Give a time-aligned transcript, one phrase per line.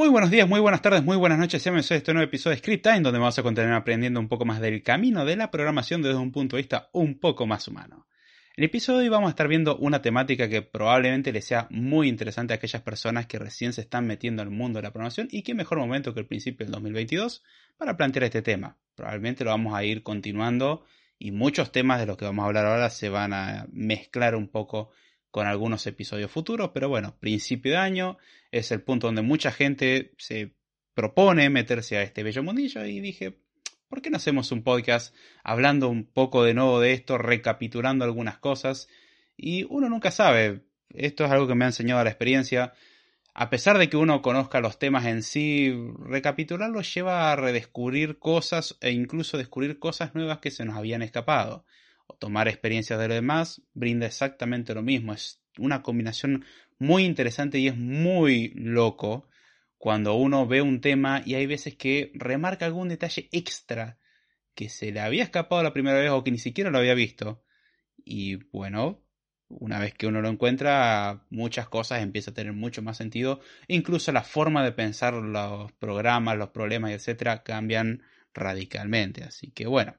[0.00, 1.62] Muy buenos días, muy buenas tardes, muy buenas noches.
[1.62, 4.46] Bienvenidos a este nuevo episodio de Script Time, donde vamos a continuar aprendiendo un poco
[4.46, 8.06] más del camino de la programación desde un punto de vista un poco más humano.
[8.56, 11.66] En el episodio de hoy vamos a estar viendo una temática que probablemente les sea
[11.68, 14.90] muy interesante a aquellas personas que recién se están metiendo en el mundo de la
[14.90, 17.44] programación y qué mejor momento que el principio del 2022
[17.76, 18.78] para plantear este tema.
[18.94, 20.82] Probablemente lo vamos a ir continuando
[21.18, 24.48] y muchos temas de los que vamos a hablar ahora se van a mezclar un
[24.48, 24.92] poco
[25.30, 28.16] con algunos episodios futuros, pero bueno, principio de año
[28.50, 30.54] es el punto donde mucha gente se
[30.94, 33.38] propone meterse a este bello mundillo y dije,
[33.88, 38.38] ¿por qué no hacemos un podcast hablando un poco de nuevo de esto, recapitulando algunas
[38.38, 38.88] cosas?
[39.36, 42.74] Y uno nunca sabe, esto es algo que me ha enseñado la experiencia,
[43.34, 48.76] a pesar de que uno conozca los temas en sí, recapitularlo lleva a redescubrir cosas
[48.80, 51.64] e incluso descubrir cosas nuevas que se nos habían escapado
[52.06, 55.12] o tomar experiencias de los demás brinda exactamente lo mismo.
[55.12, 56.44] Es una combinación
[56.80, 59.28] muy interesante y es muy loco
[59.78, 63.98] cuando uno ve un tema y hay veces que remarca algún detalle extra
[64.54, 67.44] que se le había escapado la primera vez o que ni siquiera lo había visto.
[68.04, 69.02] Y bueno,
[69.48, 73.40] una vez que uno lo encuentra, muchas cosas empiezan a tener mucho más sentido.
[73.68, 78.02] Incluso la forma de pensar los programas, los problemas, etcétera, cambian
[78.34, 79.24] radicalmente.
[79.24, 79.96] Así que bueno.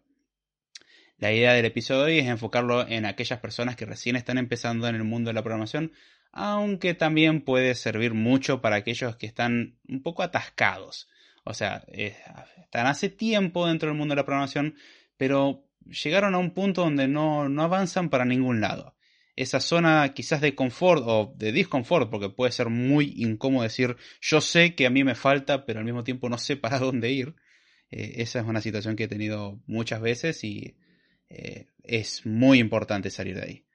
[1.17, 4.87] La idea del episodio de hoy es enfocarlo en aquellas personas que recién están empezando
[4.87, 5.91] en el mundo de la programación,
[6.31, 11.07] aunque también puede servir mucho para aquellos que están un poco atascados.
[11.43, 14.75] O sea, están hace tiempo dentro del mundo de la programación,
[15.17, 18.95] pero llegaron a un punto donde no, no avanzan para ningún lado.
[19.35, 24.41] Esa zona quizás de confort o de disconfort, porque puede ser muy incómodo decir yo
[24.41, 27.35] sé que a mí me falta, pero al mismo tiempo no sé para dónde ir.
[27.89, 30.77] Eh, esa es una situación que he tenido muchas veces y
[31.29, 33.65] eh, es muy importante salir de ahí.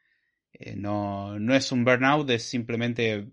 [0.59, 3.27] Eh, no, no es un burnout, es simplemente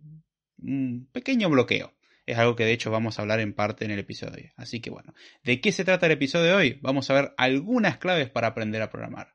[0.62, 1.94] un pequeño bloqueo.
[2.26, 4.52] Es algo que de hecho vamos a hablar en parte en el episodio de hoy.
[4.56, 5.14] Así que bueno,
[5.44, 6.80] ¿de qué se trata el episodio de hoy?
[6.82, 9.34] Vamos a ver algunas claves para aprender a programar.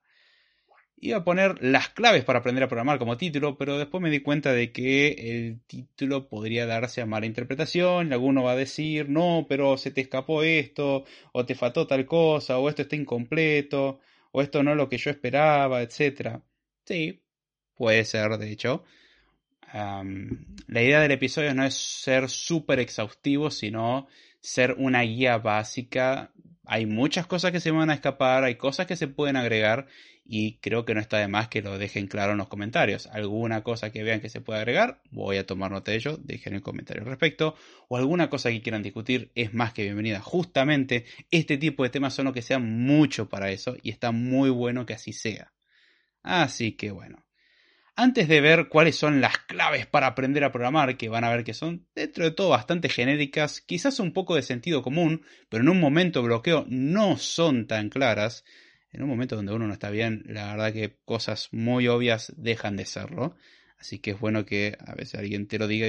[1.01, 4.21] Iba a poner las claves para aprender a programar como título, pero después me di
[4.21, 8.13] cuenta de que el título podría darse a mala interpretación.
[8.13, 12.59] Alguno va a decir, no, pero se te escapó esto, o te faltó tal cosa,
[12.59, 14.01] o esto está incompleto
[14.33, 16.41] o esto no es lo que yo esperaba, etc.
[16.85, 17.23] Sí,
[17.79, 18.85] puede ser, de hecho.
[19.73, 24.09] la idea del episodio no es ser súper exhaustivo, sino
[24.41, 26.33] ser una guía básica.
[26.67, 29.87] Hay muchas cosas que se van a escapar, hay cosas que se pueden agregar
[30.31, 33.07] y creo que no está de más que lo dejen claro en los comentarios.
[33.07, 36.55] Alguna cosa que vean que se puede agregar, voy a tomar nota de ello, dejen
[36.55, 37.55] el comentario al respecto.
[37.89, 40.21] O alguna cosa que quieran discutir, es más que bienvenida.
[40.21, 44.51] Justamente este tipo de temas son los que sean mucho para eso y está muy
[44.51, 45.55] bueno que así sea.
[46.23, 47.28] Así que bueno.
[48.01, 51.43] Antes de ver cuáles son las claves para aprender a programar, que van a ver
[51.43, 55.69] que son dentro de todo bastante genéricas, quizás un poco de sentido común, pero en
[55.69, 58.45] un momento bloqueo no son tan claras,
[58.93, 62.77] en un momento donde uno no está bien, la verdad que cosas muy obvias dejan
[62.77, 63.35] de serlo.
[63.81, 65.89] Así que es bueno que a veces alguien te lo diga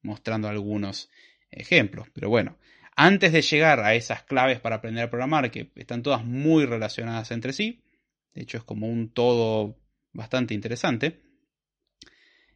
[0.00, 1.10] mostrando algunos
[1.50, 2.08] ejemplos.
[2.14, 2.56] Pero bueno,
[2.96, 7.30] antes de llegar a esas claves para aprender a programar, que están todas muy relacionadas
[7.32, 7.84] entre sí,
[8.32, 9.78] de hecho es como un todo
[10.14, 11.23] bastante interesante,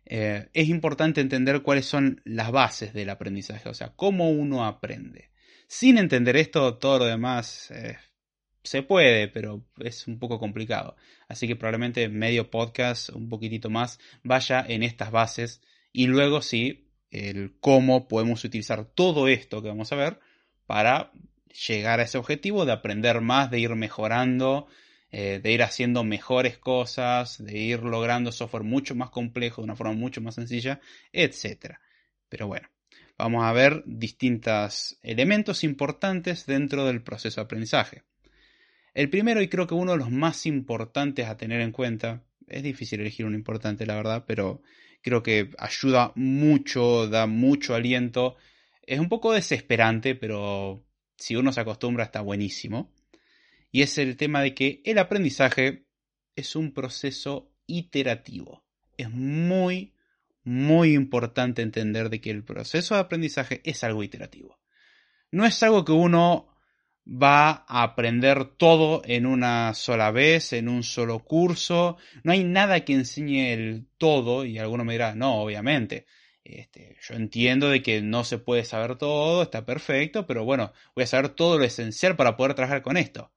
[0.09, 5.31] eh, es importante entender cuáles son las bases del aprendizaje, o sea, cómo uno aprende.
[5.67, 7.97] Sin entender esto, todo lo demás es
[8.69, 10.97] se puede, pero es un poco complicado.
[11.27, 16.91] Así que probablemente medio podcast, un poquitito más, vaya en estas bases y luego sí,
[17.11, 20.21] el cómo podemos utilizar todo esto que vamos a ver
[20.67, 21.13] para
[21.67, 24.67] llegar a ese objetivo de aprender más, de ir mejorando,
[25.11, 29.77] eh, de ir haciendo mejores cosas, de ir logrando software mucho más complejo de una
[29.77, 30.81] forma mucho más sencilla,
[31.13, 31.79] etc.
[32.29, 32.69] Pero bueno,
[33.17, 38.03] vamos a ver distintos elementos importantes dentro del proceso de aprendizaje.
[38.95, 42.63] El primero, y creo que uno de los más importantes a tener en cuenta, es
[42.63, 44.63] difícil elegir uno importante, la verdad, pero
[45.03, 48.37] creo que ayuda mucho, da mucho aliento.
[48.83, 50.85] Es un poco desesperante, pero
[51.17, 52.93] si uno se acostumbra está buenísimo.
[53.71, 55.87] Y es el tema de que el aprendizaje
[56.37, 58.65] es un proceso iterativo.
[58.97, 59.95] Es muy,
[60.43, 64.59] muy importante entender de que el proceso de aprendizaje es algo iterativo.
[65.31, 66.49] No es algo que uno
[67.07, 71.97] va a aprender todo en una sola vez, en un solo curso.
[72.23, 76.07] No hay nada que enseñe el todo y alguno me dirá, no, obviamente.
[76.45, 81.05] Este, yo entiendo de que no se puede saber todo, está perfecto, pero bueno, voy
[81.05, 83.31] a saber todo lo esencial para poder trabajar con esto.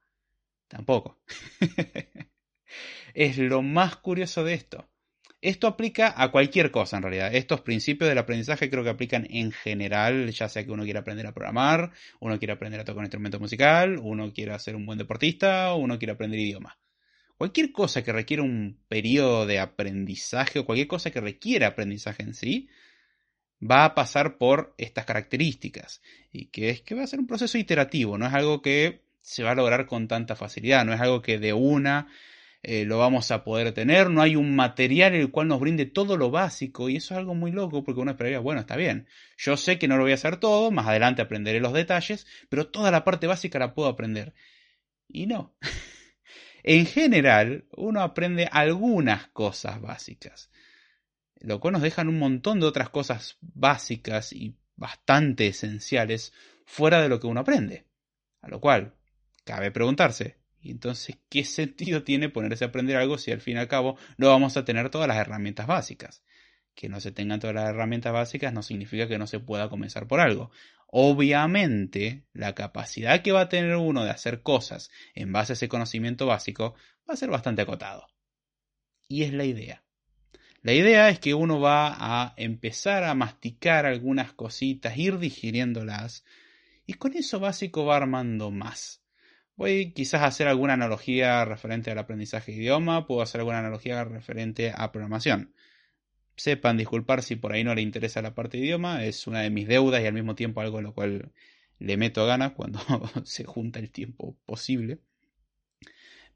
[0.72, 1.20] Tampoco.
[3.14, 4.90] es lo más curioso de esto.
[5.42, 7.36] Esto aplica a cualquier cosa en realidad.
[7.36, 11.28] Estos principios del aprendizaje creo que aplican en general, ya sea que uno quiera aprender
[11.28, 11.92] a programar,
[12.22, 15.98] uno quiere aprender a tocar un instrumento musical, uno quiera ser un buen deportista, uno
[15.98, 16.80] quiere aprender idioma.
[17.38, 22.34] Cualquier cosa que requiera un periodo de aprendizaje o cualquier cosa que requiera aprendizaje en
[22.34, 22.70] sí,
[23.60, 26.02] va a pasar por estas características.
[26.32, 29.44] Y que es que va a ser un proceso iterativo, no es algo que se
[29.44, 32.08] va a lograr con tanta facilidad, no es algo que de una
[32.64, 36.16] eh, lo vamos a poder tener, no hay un material el cual nos brinde todo
[36.16, 39.58] lo básico y eso es algo muy loco porque uno esperaría, bueno, está bien, yo
[39.58, 42.92] sé que no lo voy a hacer todo, más adelante aprenderé los detalles, pero toda
[42.92, 44.36] la parte básica la puedo aprender.
[45.08, 45.56] Y no.
[46.64, 50.52] en general, uno aprende algunas cosas básicas,
[51.40, 56.32] lo cual nos dejan un montón de otras cosas básicas y bastante esenciales
[56.66, 57.88] fuera de lo que uno aprende.
[58.42, 58.96] A lo cual,
[59.44, 63.60] cabe preguntarse, y entonces, ¿qué sentido tiene ponerse a aprender algo si al fin y
[63.60, 66.24] al cabo no vamos a tener todas las herramientas básicas?
[66.76, 70.08] Que no se tengan todas las herramientas básicas no significa que no se pueda comenzar
[70.08, 70.52] por algo.
[70.88, 75.68] Obviamente, la capacidad que va a tener uno de hacer cosas en base a ese
[75.68, 76.76] conocimiento básico
[77.10, 78.08] va a ser bastante acotado.
[79.08, 79.84] Y es la idea.
[80.62, 86.24] La idea es que uno va a empezar a masticar algunas cositas, ir digiriéndolas,
[86.86, 89.01] y con eso básico va armando más
[89.62, 94.74] Voy quizás hacer alguna analogía referente al aprendizaje de idioma, puedo hacer alguna analogía referente
[94.76, 95.54] a programación.
[96.36, 99.52] Sepan disculpar si por ahí no le interesa la parte de idioma, es una de
[99.52, 101.32] mis deudas y al mismo tiempo algo en lo cual
[101.78, 102.80] le meto ganas cuando
[103.24, 104.98] se junta el tiempo posible.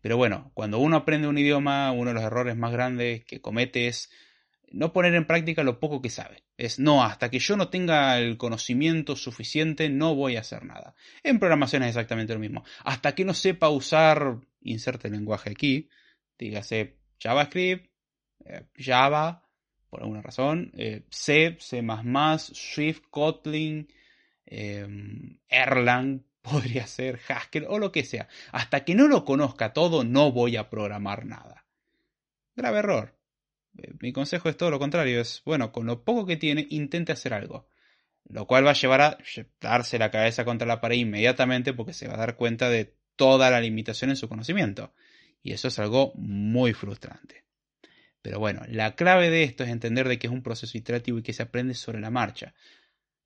[0.02, 3.88] Pero bueno, cuando uno aprende un idioma, uno de los errores más grandes que comete
[3.88, 4.12] es
[4.72, 6.44] no poner en práctica lo poco que sabe.
[6.58, 10.96] Es no, hasta que yo no tenga el conocimiento suficiente, no voy a hacer nada.
[11.24, 12.64] En programación es exactamente lo mismo.
[12.84, 15.90] Hasta que no sepa usar, inserte el lenguaje aquí,
[16.38, 17.90] dígase JavaScript,
[18.46, 19.44] eh, Java,
[19.90, 21.82] por alguna razón, eh, C, C++,
[22.38, 23.88] Swift, Kotlin,
[24.46, 28.28] em, Erlang, podría ser Haskell o lo que sea.
[28.52, 31.66] Hasta que no lo conozca todo, no voy a programar nada.
[32.56, 33.16] Grave error.
[33.78, 37.12] Eh, mi consejo es todo lo contrario, es, bueno, con lo poco que tiene, intente
[37.12, 37.68] hacer algo.
[38.28, 39.18] Lo cual va a llevar a
[39.62, 43.52] darse la cabeza contra la pared inmediatamente porque se va a dar cuenta de toda
[43.52, 44.94] la limitación en su conocimiento.
[45.44, 47.46] Y eso es algo muy frustrante.
[48.22, 51.22] Pero bueno, la clave de esto es entender de que es un proceso iterativo y
[51.22, 52.56] que se aprende sobre la marcha.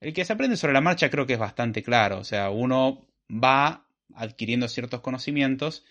[0.01, 2.19] El que se aprende sobre la marcha creo que es bastante claro.
[2.19, 5.85] O sea, uno va adquiriendo ciertos conocimientos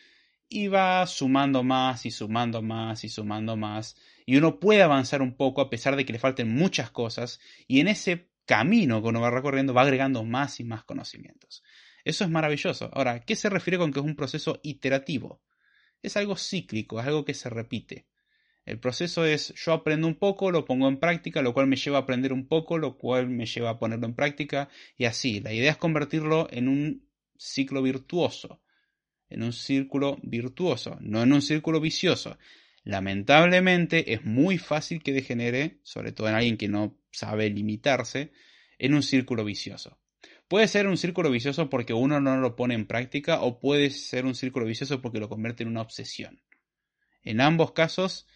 [0.49, 3.97] y va sumando más y sumando más y sumando más
[4.29, 7.81] y uno puede avanzar un poco a pesar de que le falten muchas cosas y
[7.81, 11.63] en ese camino que uno va recorriendo va agregando más y más conocimientos.
[12.05, 12.91] Eso es maravilloso.
[12.93, 15.41] Ahora, ¿qué se refiere con que es un proceso iterativo?
[16.03, 18.07] Es algo cíclico, es algo que se repite.
[18.67, 21.97] El proceso es yo aprendo un poco, lo pongo en práctica, lo cual me lleva
[21.97, 25.41] a aprender un poco, lo cual me lleva a ponerlo en práctica y así.
[25.41, 27.09] La idea es convertirlo en un
[27.39, 28.61] ciclo virtuoso,
[29.31, 32.37] en un círculo virtuoso, no en un círculo vicioso
[32.89, 38.33] lamentablemente es muy fácil que degenere, sobre todo en alguien que no sabe limitarse,
[38.79, 39.99] en un círculo vicioso.
[40.49, 44.25] Puede ser un círculo vicioso porque uno no lo pone en práctica o puede ser
[44.25, 46.41] un círculo vicioso porque lo convierte en una obsesión.
[47.25, 48.27] En ambos casos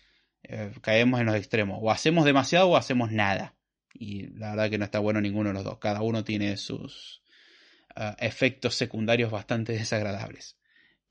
[0.42, 1.78] eh, caemos en los extremos.
[1.80, 3.54] O hacemos demasiado o hacemos nada.
[3.94, 5.78] Y la verdad que no está bueno ninguno de los dos.
[5.78, 7.22] Cada uno tiene sus
[7.96, 10.58] eh, efectos secundarios bastante desagradables.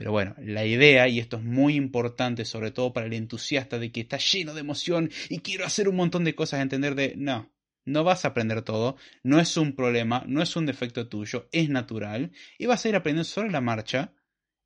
[0.02, 3.92] Pero bueno, la idea, y esto es muy importante, sobre todo para el entusiasta de
[3.92, 7.54] que está lleno de emoción y quiero hacer un montón de cosas, entender de, no,
[7.86, 11.70] no vas a aprender todo, no es un problema, no es un defecto tuyo, es
[11.70, 14.16] natural, y vas a ir aprendiendo sobre la marcha.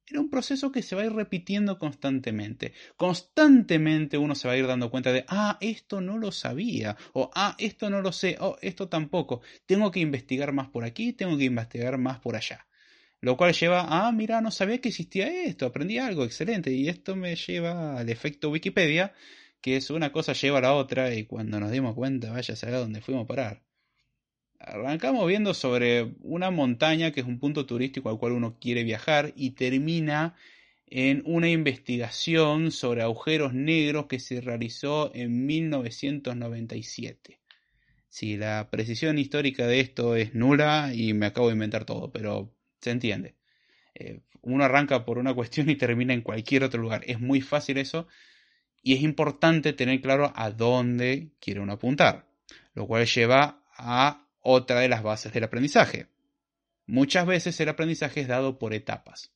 [0.08, 2.72] Era un proceso que se va a ir repitiendo constantemente.
[2.96, 7.30] Constantemente uno se va a ir dando cuenta de, ah, esto no lo sabía, o
[7.36, 9.42] ah, esto no lo sé, o esto tampoco.
[9.66, 12.65] Tengo que investigar más por aquí, tengo que investigar más por allá.
[13.26, 16.72] Lo cual lleva, ah, mira, no sabía que existía esto, aprendí algo, excelente.
[16.72, 19.14] Y esto me lleva al efecto Wikipedia,
[19.62, 22.56] que es una cosa lleva a la otra y cuando nos dimos cuenta, vaya a
[22.56, 23.64] saber dónde fuimos a parar.
[24.60, 29.34] Arrancamos viendo sobre una montaña que es un punto turístico al cual uno quiere viajar
[29.36, 30.36] y termina
[30.86, 37.40] en una investigación sobre agujeros negros que se realizó en 1997.
[38.08, 42.55] si la precisión histórica de esto es nula y me acabo de inventar todo, pero
[42.86, 43.36] se entiende.
[43.94, 47.04] Eh, uno arranca por una cuestión y termina en cualquier otro lugar.
[47.06, 48.08] Es muy fácil eso
[48.82, 52.28] y es importante tener claro a dónde quiere uno apuntar,
[52.74, 56.08] lo cual lleva a otra de las bases del aprendizaje.
[56.86, 59.34] Muchas veces el aprendizaje es dado por etapas.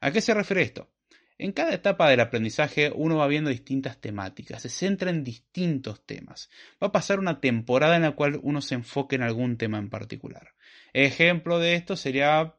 [0.00, 0.90] ¿A qué se refiere esto?
[1.38, 6.50] En cada etapa del aprendizaje uno va viendo distintas temáticas, se centra en distintos temas.
[6.82, 9.88] Va a pasar una temporada en la cual uno se enfoque en algún tema en
[9.88, 10.54] particular.
[10.92, 12.56] Ejemplo de esto sería,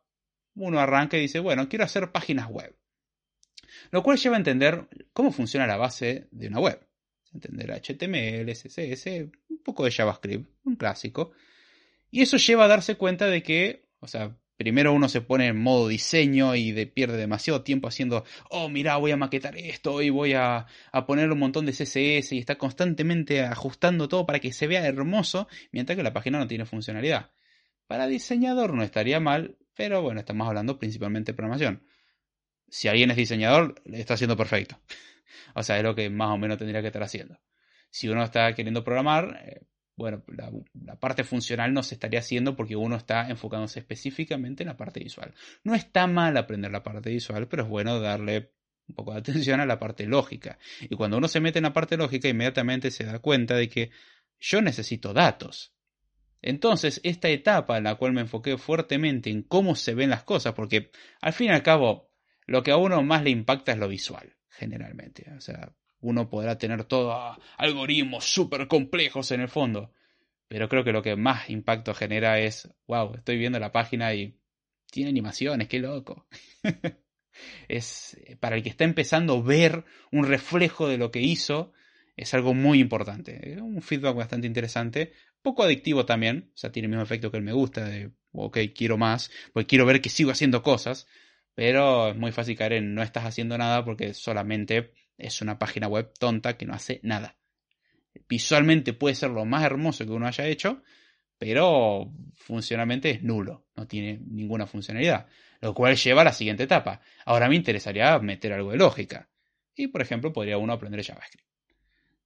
[0.67, 2.75] uno arranca y dice, bueno, quiero hacer páginas web.
[3.91, 6.87] Lo cual lleva a entender cómo funciona la base de una web.
[7.33, 9.05] Entender HTML, CSS,
[9.49, 11.31] un poco de JavaScript, un clásico.
[12.11, 15.57] Y eso lleva a darse cuenta de que, o sea, primero uno se pone en
[15.57, 20.33] modo diseño y pierde demasiado tiempo haciendo, oh, mira, voy a maquetar esto y voy
[20.33, 24.67] a, a, poner un montón de CSS y está constantemente ajustando todo para que se
[24.67, 27.31] vea hermoso, mientras que la página no tiene funcionalidad.
[27.87, 31.87] Para diseñador no estaría mal, pero bueno, estamos hablando principalmente de programación.
[32.67, 34.77] Si alguien es diseñador, está haciendo perfecto.
[35.55, 37.39] o sea, es lo que más o menos tendría que estar haciendo.
[37.89, 39.61] Si uno está queriendo programar, eh,
[39.95, 44.75] bueno, la, parte funcional no se estaría haciendo porque uno está enfocándose específicamente en la
[44.75, 45.33] parte visual.
[45.63, 48.51] No está mal aprender la parte visual, pero es bueno darle
[48.89, 50.59] un poco de atención a la parte lógica.
[50.81, 53.91] Y cuando uno se mete en la parte lógica, inmediatamente se da cuenta de que
[54.41, 55.73] yo necesito datos.
[56.41, 60.53] Entonces, esta etapa en la cual me enfoqué fuertemente en cómo se ven las cosas,
[60.53, 60.91] porque
[61.21, 62.11] al fin y al cabo,
[62.45, 65.31] lo que a uno más le impacta es lo visual, generalmente.
[65.37, 69.93] O sea, uno podrá tener todos algoritmos súper complejos en el fondo.
[70.47, 74.39] Pero creo que lo que más impacto genera es, wow, estoy viendo la página y
[74.89, 76.27] tiene animaciones, qué loco.
[77.67, 81.73] es para el que está empezando ver un reflejo de lo que hizo,
[82.15, 83.57] es algo muy importante.
[83.61, 87.43] Un feedback bastante interesante, poco adictivo también, o sea, tiene el mismo efecto que el
[87.43, 91.07] me gusta, de, ok, quiero más, porque quiero ver que sigo haciendo cosas,
[91.55, 95.87] pero es muy fácil caer en no estás haciendo nada porque solamente es una página
[95.87, 97.37] web tonta que no hace nada.
[98.27, 100.81] Visualmente puede ser lo más hermoso que uno haya hecho,
[101.37, 105.27] pero funcionalmente es nulo, no tiene ninguna funcionalidad.
[105.61, 107.01] Lo cual lleva a la siguiente etapa.
[107.25, 109.29] Ahora me interesaría meter algo de lógica.
[109.75, 111.48] Y por ejemplo, podría uno aprender JavaScript.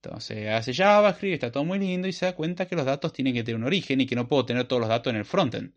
[0.04, 3.34] Entonces hace JavaScript, está todo muy lindo y se da cuenta que los datos tienen
[3.34, 5.74] que tener un origen y que no puedo tener todos los datos en el frontend.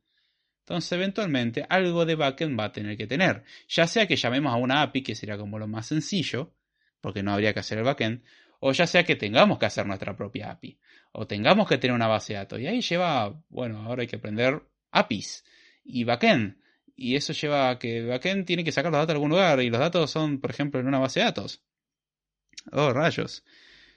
[0.61, 3.45] Entonces, eventualmente, algo de backend va a tener que tener.
[3.68, 6.56] Ya sea que llamemos a una API, que sería como lo más sencillo,
[7.00, 8.25] porque no habría que hacer el backend,
[8.59, 10.76] o ya sea que tengamos que hacer nuestra propia API,
[11.12, 12.59] o tengamos que tener una base de datos.
[12.59, 15.45] Y ahí lleva, bueno, ahora hay que aprender APIs
[15.85, 16.56] y backend.
[16.97, 19.71] Y eso lleva a que backend tiene que sacar los datos de algún lugar, y
[19.71, 21.62] los datos son, por ejemplo, en una base de datos.
[22.73, 23.45] Oh, rayos.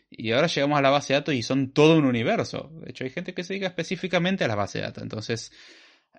[0.09, 2.71] Y ahora llegamos a la base de datos y son todo un universo.
[2.83, 5.03] De hecho, hay gente que se dedica específicamente a la base de datos.
[5.03, 5.51] Entonces,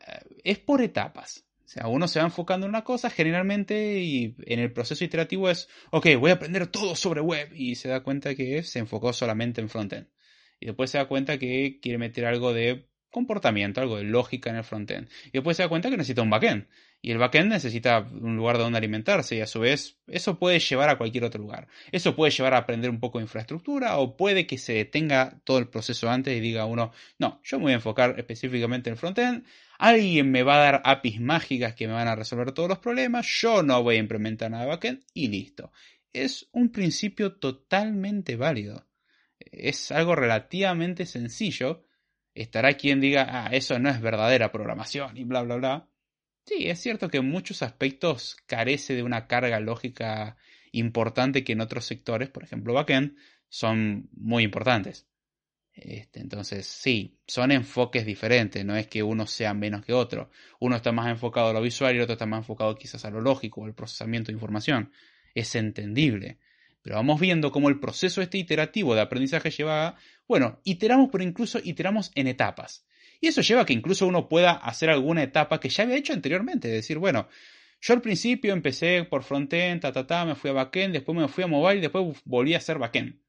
[0.06, 1.44] eh, es por etapas.
[1.64, 5.48] O sea, uno se va enfocando en una cosa generalmente y en el proceso iterativo
[5.48, 9.12] es, ok, voy a aprender todo sobre web y se da cuenta que se enfocó
[9.12, 10.08] solamente en frontend.
[10.58, 14.56] Y después se da cuenta que quiere meter algo de comportamiento, algo de lógica en
[14.56, 15.08] el frontend.
[15.26, 16.66] Y después se da cuenta que necesita un backend.
[17.02, 20.90] Y el backend necesita un lugar donde alimentarse y a su vez eso puede llevar
[20.90, 21.66] a cualquier otro lugar.
[21.92, 25.58] Eso puede llevar a aprender un poco de infraestructura o puede que se detenga todo
[25.58, 28.98] el proceso antes y diga uno, no, yo me voy a enfocar específicamente en el
[28.98, 29.44] frontend
[29.80, 33.26] Alguien me va a dar APIs mágicas que me van a resolver todos los problemas.
[33.26, 35.72] Yo no voy a implementar nada de backend y listo.
[36.12, 38.86] Es un principio totalmente válido.
[39.38, 41.86] Es algo relativamente sencillo.
[42.34, 45.89] Estará quien diga, ah, eso no es verdadera programación y bla, bla, bla.
[46.46, 50.36] Sí, es cierto que en muchos aspectos carece de una carga lógica
[50.72, 53.16] importante que en otros sectores, por ejemplo backend,
[53.48, 55.06] son muy importantes.
[55.72, 60.30] Este, entonces, sí, son enfoques diferentes, no es que uno sea menos que otro.
[60.58, 63.10] Uno está más enfocado a lo visual y el otro está más enfocado quizás a
[63.10, 64.92] lo lógico, al procesamiento de información.
[65.34, 66.38] Es entendible.
[66.82, 69.96] Pero vamos viendo cómo el proceso este iterativo de aprendizaje lleva
[70.30, 72.86] bueno, iteramos, pero incluso iteramos en etapas.
[73.20, 76.12] Y eso lleva a que incluso uno pueda hacer alguna etapa que ya había hecho
[76.12, 76.68] anteriormente.
[76.68, 77.28] Es decir, bueno,
[77.80, 81.28] yo al principio empecé por frontend, ta, ta, ta, me fui a backend, después me
[81.28, 83.20] fui a mobile y después volví a hacer backend.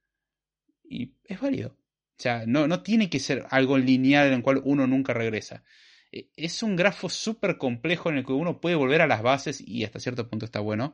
[0.83, 1.69] Y es válido.
[1.69, 5.63] O sea, no, no tiene que ser algo lineal en el cual uno nunca regresa.
[6.11, 9.61] E, es un grafo súper complejo en el que uno puede volver a las bases
[9.65, 10.93] y hasta cierto punto está bueno.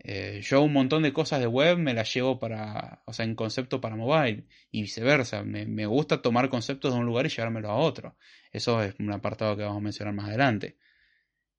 [0.00, 3.34] Eh, yo un montón de cosas de web me las llevo para, o sea, en
[3.34, 5.42] concepto para mobile y viceversa.
[5.42, 8.16] Me, gusta tomar conceptos de un lugar y llevármelo a otro.
[8.52, 10.78] Eso es un apartado que vamos a mencionar más adelante.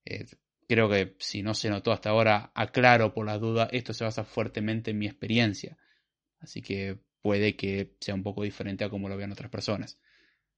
[0.05, 0.25] Eh,
[0.67, 4.24] creo que si no se notó hasta ahora, aclaro por la duda, esto se basa
[4.24, 5.77] fuertemente en mi experiencia.
[6.39, 10.00] Así que puede que sea un poco diferente a como lo vean otras personas.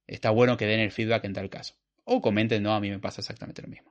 [0.08, 1.76] está bueno que den el feedback en tal caso.
[2.04, 3.91] O comenten, no, a mí me pasa exactamente lo mismo.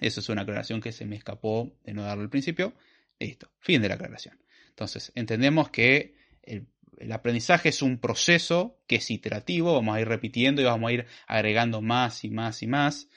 [0.00, 2.74] Eso es una aclaración que se me escapó de no darle al principio.
[3.18, 4.38] Listo, fin de la aclaración.
[4.68, 6.66] Entonces, entendemos que el,
[6.98, 10.92] el, aprendizaje es un proceso que es iterativo, vamos a ir repitiendo y vamos a
[10.92, 13.08] ir agregando más y más y más.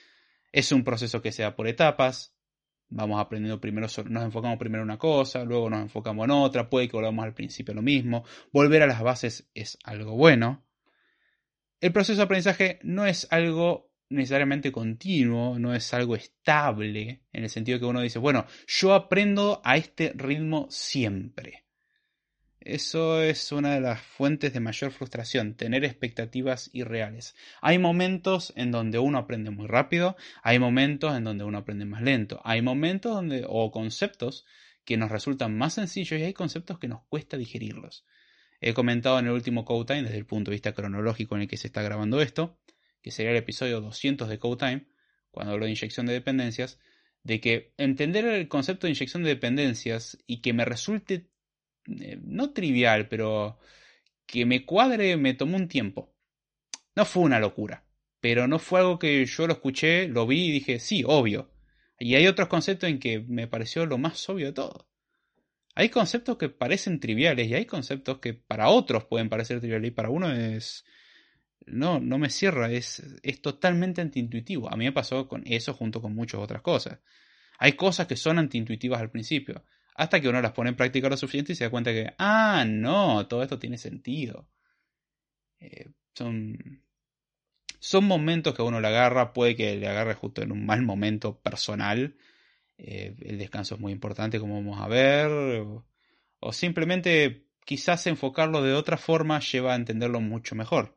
[0.51, 2.35] Es un proceso que se da por etapas.
[2.89, 6.87] Vamos aprendiendo primero, nos enfocamos primero en una cosa, luego nos enfocamos en otra, puede
[6.87, 8.23] que volvamos al principio lo mismo.
[8.53, 10.65] Volver a las bases es algo bueno.
[11.81, 17.49] El proceso de aprendizaje no es algo necesariamente continuo, no es algo estable, en el
[17.49, 21.65] sentido que uno dice, bueno, yo aprendo a este ritmo siempre.
[22.59, 27.33] Eso es una de las fuentes de mayor frustración, tener expectativas irreales.
[27.61, 32.01] Hay momentos en donde uno aprende muy rápido, hay momentos en donde uno aprende más
[32.01, 34.45] lento, hay momentos donde, o conceptos
[34.83, 38.05] que nos resultan más sencillos y hay conceptos que nos cuesta digerirlos.
[38.59, 41.47] He comentado en el último Code Time, desde el punto de vista cronológico en el
[41.47, 42.57] que se está grabando esto,
[43.07, 44.85] que sería el episodio 200 de Code Time,
[45.31, 46.77] cuando hablo de inyección de dependencias,
[47.23, 51.29] de que entender el concepto de inyección de dependencias y que me resulte
[51.85, 53.59] eh, no trivial, pero
[54.25, 56.13] que me cuadre me tomó un tiempo.
[56.97, 57.85] No fue una locura,
[58.19, 61.49] pero no fue algo que yo lo escuché, lo vi y dije, sí, obvio.
[61.99, 64.89] Y hay otros conceptos en que me pareció lo más obvio de todo.
[65.75, 69.91] Hay conceptos que parecen triviales y hay conceptos que para otros pueden parecer triviales y
[69.91, 70.83] para uno es...
[71.65, 74.71] No, no me cierra, es, es totalmente antiintuitivo.
[74.71, 76.99] A mí me pasó con eso junto con muchas otras cosas.
[77.59, 79.63] Hay cosas que son antiintuitivas al principio,
[79.95, 82.65] hasta que uno las pone en práctica lo suficiente y se da cuenta que, ah,
[82.67, 84.47] no, todo esto tiene sentido.
[85.59, 86.83] Eh, son,
[87.79, 91.39] son momentos que uno le agarra, puede que le agarre justo en un mal momento
[91.39, 92.15] personal,
[92.77, 95.29] eh, el descanso es muy importante, como vamos a ver,
[96.39, 100.96] o, simplemente quizás enfocarlo de otra forma lleva a entenderlo mucho mejor.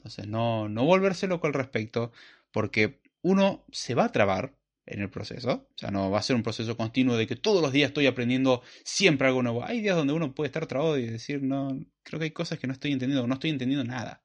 [0.00, 2.10] Entonces, no, no volverse loco al respecto,
[2.52, 4.54] porque uno se va a trabar
[4.86, 7.60] en el proceso, o sea, no va a ser un proceso continuo de que todos
[7.60, 9.62] los días estoy aprendiendo siempre algo nuevo.
[9.62, 12.66] Hay días donde uno puede estar trabado y decir, no, creo que hay cosas que
[12.66, 14.22] no estoy entendiendo, no estoy entendiendo nada.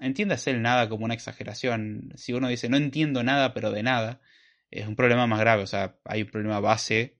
[0.00, 2.12] Entiéndase el nada como una exageración.
[2.16, 4.20] Si uno dice, no entiendo nada, pero de nada,
[4.72, 7.16] es un problema más grave, o sea, hay un problema base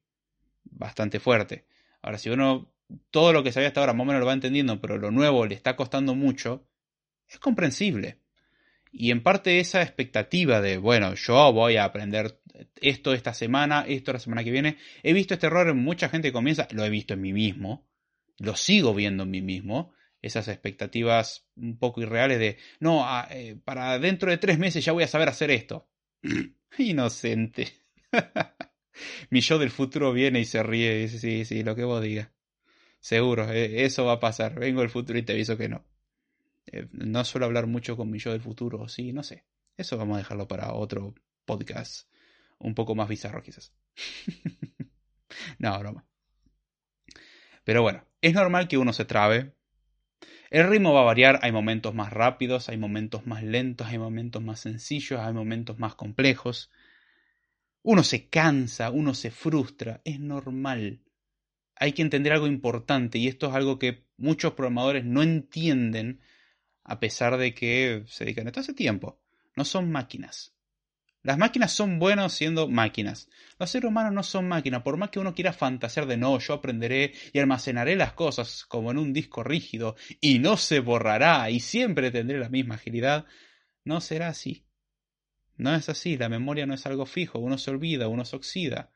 [0.64, 1.66] bastante fuerte.
[2.02, 2.74] Ahora, si uno
[3.12, 5.46] todo lo que sabía hasta ahora más o menos lo va entendiendo, pero lo nuevo
[5.46, 6.66] le está costando mucho,
[7.28, 8.18] es comprensible.
[8.92, 12.40] Y en parte esa expectativa de, bueno, yo voy a aprender
[12.80, 16.28] esto esta semana, esto la semana que viene, he visto este error en mucha gente
[16.28, 17.88] que comienza, lo he visto en mí mismo,
[18.38, 23.98] lo sigo viendo en mí mismo, esas expectativas un poco irreales de, no, eh, para
[23.98, 25.88] dentro de tres meses ya voy a saber hacer esto.
[26.78, 27.72] Inocente.
[29.30, 32.30] Mi yo del futuro viene y se ríe dice, sí, sí, lo que vos digas.
[33.00, 34.58] Seguro, eh, eso va a pasar.
[34.58, 35.84] Vengo del futuro y te aviso que no.
[36.66, 39.44] Eh, no suelo hablar mucho con mi yo del futuro, sí, no sé.
[39.77, 42.09] Eso vamos a dejarlo para otro podcast.
[42.59, 43.72] Un poco más bizarro quizás.
[45.59, 46.07] no, broma.
[47.64, 49.55] Pero bueno, es normal que uno se trabe.
[50.50, 54.42] El ritmo va a variar, hay momentos más rápidos, hay momentos más lentos, hay momentos
[54.42, 56.70] más sencillos, hay momentos más complejos.
[57.83, 61.03] Uno se cansa, uno se frustra, es normal.
[61.77, 66.20] Hay que entender algo importante y esto es algo que muchos programadores no entienden
[66.85, 69.20] a pesar de que se dedican esto hace tiempo.
[69.57, 70.55] No son máquinas.
[71.23, 73.31] Las máquinas son buenas siendo máquinas.
[73.59, 74.83] Los seres humanos no son máquinas.
[74.83, 78.90] Por más que uno quiera fantasear de no, yo aprenderé y almacenaré las cosas como
[78.90, 83.25] en un disco rígido y no se borrará y siempre tendré la misma agilidad,
[83.85, 84.66] no será así.
[85.57, 88.92] No es así, la memoria no es algo fijo, uno se olvida, uno se oxida.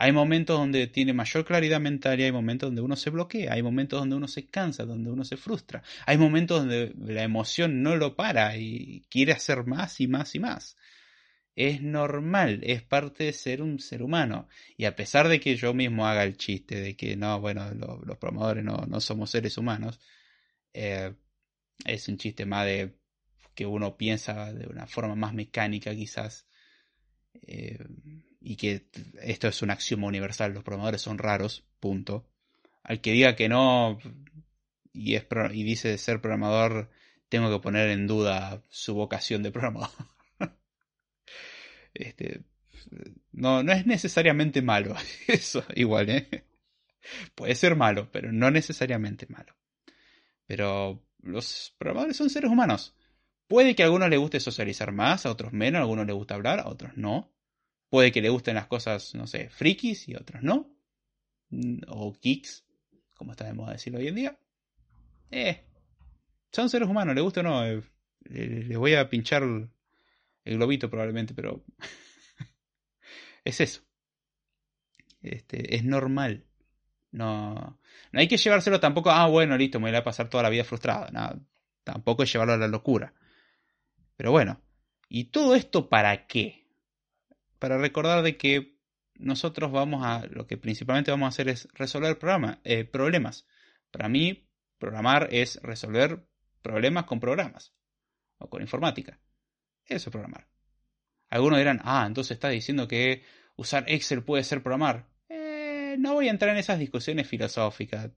[0.00, 3.62] Hay momentos donde tiene mayor claridad mental y hay momentos donde uno se bloquea, hay
[3.62, 7.96] momentos donde uno se cansa, donde uno se frustra, hay momentos donde la emoción no
[7.96, 10.76] lo para y quiere hacer más y más y más
[11.56, 14.48] es normal, es parte de ser un ser humano.
[14.76, 18.16] Y a pesar de que yo mismo haga el chiste de que no, bueno, los
[18.18, 20.00] promotores no, somos seres humanos,
[20.72, 21.14] eh,
[21.84, 22.94] es un chiste más de
[23.54, 26.46] que uno piensa de una forma más mecánica quizás.
[27.46, 27.78] Eh,
[28.40, 28.86] y que
[29.22, 32.28] esto es un axioma universal, los programadores son raros, punto.
[32.82, 33.98] Al que diga que no
[34.92, 36.90] y, es, y dice ser programador,
[37.28, 39.90] tengo que poner en duda su vocación de programador.
[41.92, 42.44] Este,
[43.32, 44.94] no, no es necesariamente malo.
[45.26, 46.44] Eso, igual, ¿eh?
[47.34, 49.56] Puede ser malo, pero no necesariamente malo.
[50.46, 52.94] Pero los programadores son seres humanos.
[53.48, 56.34] Puede que a algunos les guste socializar más, a otros menos, a algunos les gusta
[56.36, 57.32] hablar, a otros no.
[57.90, 60.72] Puede que les gusten las cosas, no sé, frikis y otros no.
[61.88, 62.64] O geeks,
[63.14, 64.38] como está de moda decirlo hoy en día.
[65.30, 65.64] Eh,
[66.52, 67.66] son seres humanos, les gusta o no.
[67.66, 67.82] Eh,
[68.24, 69.68] Les voy a pinchar el,
[70.44, 71.64] globito probablemente, pero
[73.44, 73.82] es eso.
[75.20, 76.46] Este, es normal.
[77.12, 77.80] No,
[78.12, 80.62] no hay que llevárselo tampoco, ah, bueno, listo, me voy a pasar toda la vida
[80.64, 81.10] frustrado.
[81.10, 81.44] No,
[81.82, 83.14] tampoco es llevarlo a la locura.
[84.16, 84.60] Pero bueno,
[85.08, 86.59] ¿y todo esto para qué?
[87.60, 88.80] Para recordar de que
[89.14, 92.18] nosotros vamos a, lo que principalmente vamos a hacer es resolver
[92.64, 93.46] eh, problemas.
[93.90, 96.26] Para mí, programar es resolver
[96.62, 97.74] problemas con programas
[98.38, 99.20] o con informática.
[99.84, 100.48] Eso es programar.
[101.28, 103.24] Algunos dirán, ah, entonces está diciendo que
[103.56, 105.06] usar Excel puede ser programar.
[105.28, 108.10] Eh, no voy a entrar en esas discusiones filosóficas.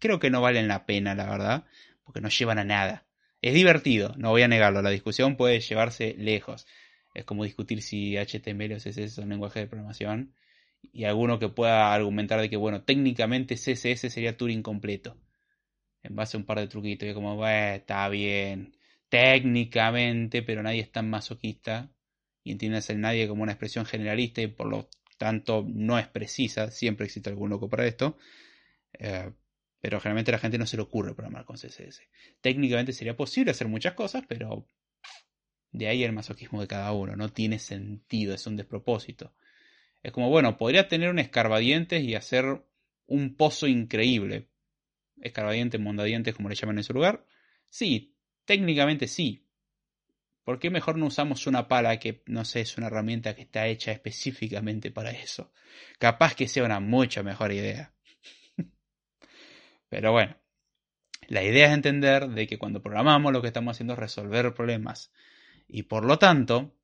[0.00, 1.64] Creo que no valen la pena, la verdad,
[2.02, 3.06] porque no llevan a nada.
[3.42, 6.66] Es divertido, no voy a negarlo, la discusión puede llevarse lejos.
[7.14, 10.34] Es como discutir si HTML o CSS son lenguajes de programación.
[10.92, 15.16] Y alguno que pueda argumentar de que, bueno, técnicamente CSS sería Turing completo.
[16.02, 17.08] En base a un par de truquitos.
[17.08, 18.76] Y como, bueno, está bien.
[19.08, 21.90] Técnicamente, pero nadie es tan masoquista.
[22.42, 26.70] Y entiendes el nadie como una expresión generalista y por lo tanto no es precisa.
[26.70, 28.16] Siempre existe algún loco para esto.
[28.94, 29.30] Eh,
[29.82, 32.02] pero generalmente a la gente no se le ocurre programar con CSS.
[32.40, 34.66] Técnicamente sería posible hacer muchas cosas, pero
[35.72, 37.16] de ahí el masoquismo de cada uno.
[37.16, 39.34] No tiene sentido, es un despropósito.
[40.02, 42.64] Es como, bueno, podría tener un escarbadientes y hacer
[43.06, 44.48] un pozo increíble.
[45.20, 47.26] Escarbadientes, mondadientes, como le llaman en su lugar.
[47.68, 49.46] Sí, técnicamente sí.
[50.44, 53.68] ¿Por qué mejor no usamos una pala que, no sé, es una herramienta que está
[53.68, 55.52] hecha específicamente para eso?
[55.98, 57.94] Capaz que sea una mucha mejor idea.
[59.88, 60.36] Pero bueno,
[61.28, 65.12] la idea es entender de que cuando programamos lo que estamos haciendo es resolver problemas
[65.68, 66.74] y por lo tanto,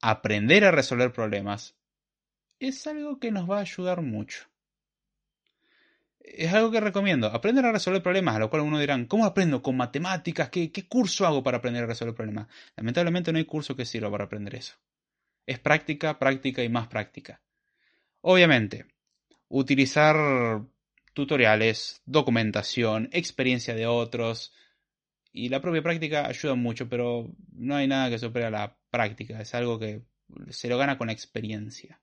[0.00, 1.76] aprender a resolver problemas
[2.58, 4.44] es algo que nos va a ayudar mucho.
[6.20, 7.28] Es algo que recomiendo.
[7.28, 9.62] Aprender a resolver problemas, a lo cual uno dirán, ¿cómo aprendo?
[9.62, 10.50] ¿Con matemáticas?
[10.50, 12.48] ¿Qué, ¿Qué curso hago para aprender a resolver problemas?
[12.76, 14.74] Lamentablemente no hay curso que sirva para aprender eso.
[15.46, 17.40] Es práctica, práctica y más práctica.
[18.22, 18.86] Obviamente,
[19.48, 20.62] utilizar
[21.12, 24.52] tutoriales, documentación, experiencia de otros,
[25.36, 29.38] y la propia práctica ayuda mucho, pero no hay nada que supere a la práctica.
[29.38, 30.02] Es algo que
[30.48, 32.00] se lo gana con la experiencia.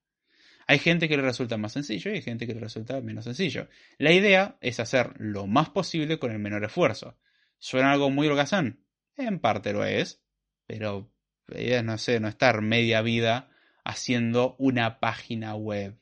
[0.67, 3.67] Hay gente que le resulta más sencillo y hay gente que le resulta menos sencillo.
[3.97, 7.17] La idea es hacer lo más posible con el menor esfuerzo.
[7.57, 8.85] ¿Suena algo muy holgazán?
[9.17, 10.21] En parte lo es,
[10.67, 11.11] pero
[11.47, 13.49] la idea es, no sé, no estar media vida
[13.83, 15.97] haciendo una página web.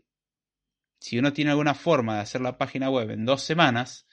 [1.00, 4.06] Si uno tiene alguna forma de hacer la página web en dos semanas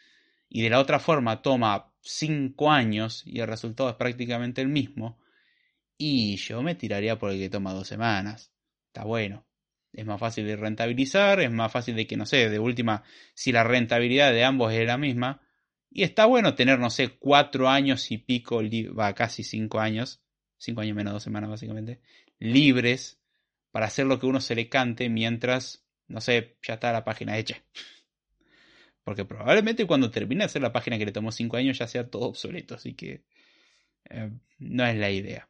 [0.49, 5.19] y de la otra forma toma cinco años y el resultado es prácticamente el mismo,
[5.99, 8.53] y yo me tiraría por el que toma dos semanas.
[8.87, 9.45] Está bueno.
[9.93, 13.03] Es más fácil de rentabilizar, es más fácil de que, no sé, de última,
[13.35, 15.43] si la rentabilidad de ambos es la misma.
[15.91, 18.61] Y está bueno tener, no sé, cuatro años y pico,
[18.97, 20.23] va, casi cinco años,
[20.57, 22.01] cinco años menos dos semanas básicamente,
[22.39, 23.21] libres
[23.73, 27.39] para hacer lo que uno se le cante mientras, no sé, ya está la página
[27.39, 27.57] hecha.
[29.09, 32.11] Porque probablemente cuando termine de hacer la página que le tomó 5 años ya sea
[32.11, 32.75] todo obsoleto.
[32.75, 33.23] Así que
[34.11, 35.49] eh, no es la idea.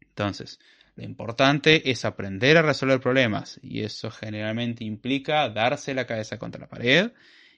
[0.00, 0.58] Entonces,
[0.96, 3.60] lo importante es aprender a resolver problemas.
[3.62, 7.12] Y eso generalmente implica darse la cabeza contra la pared.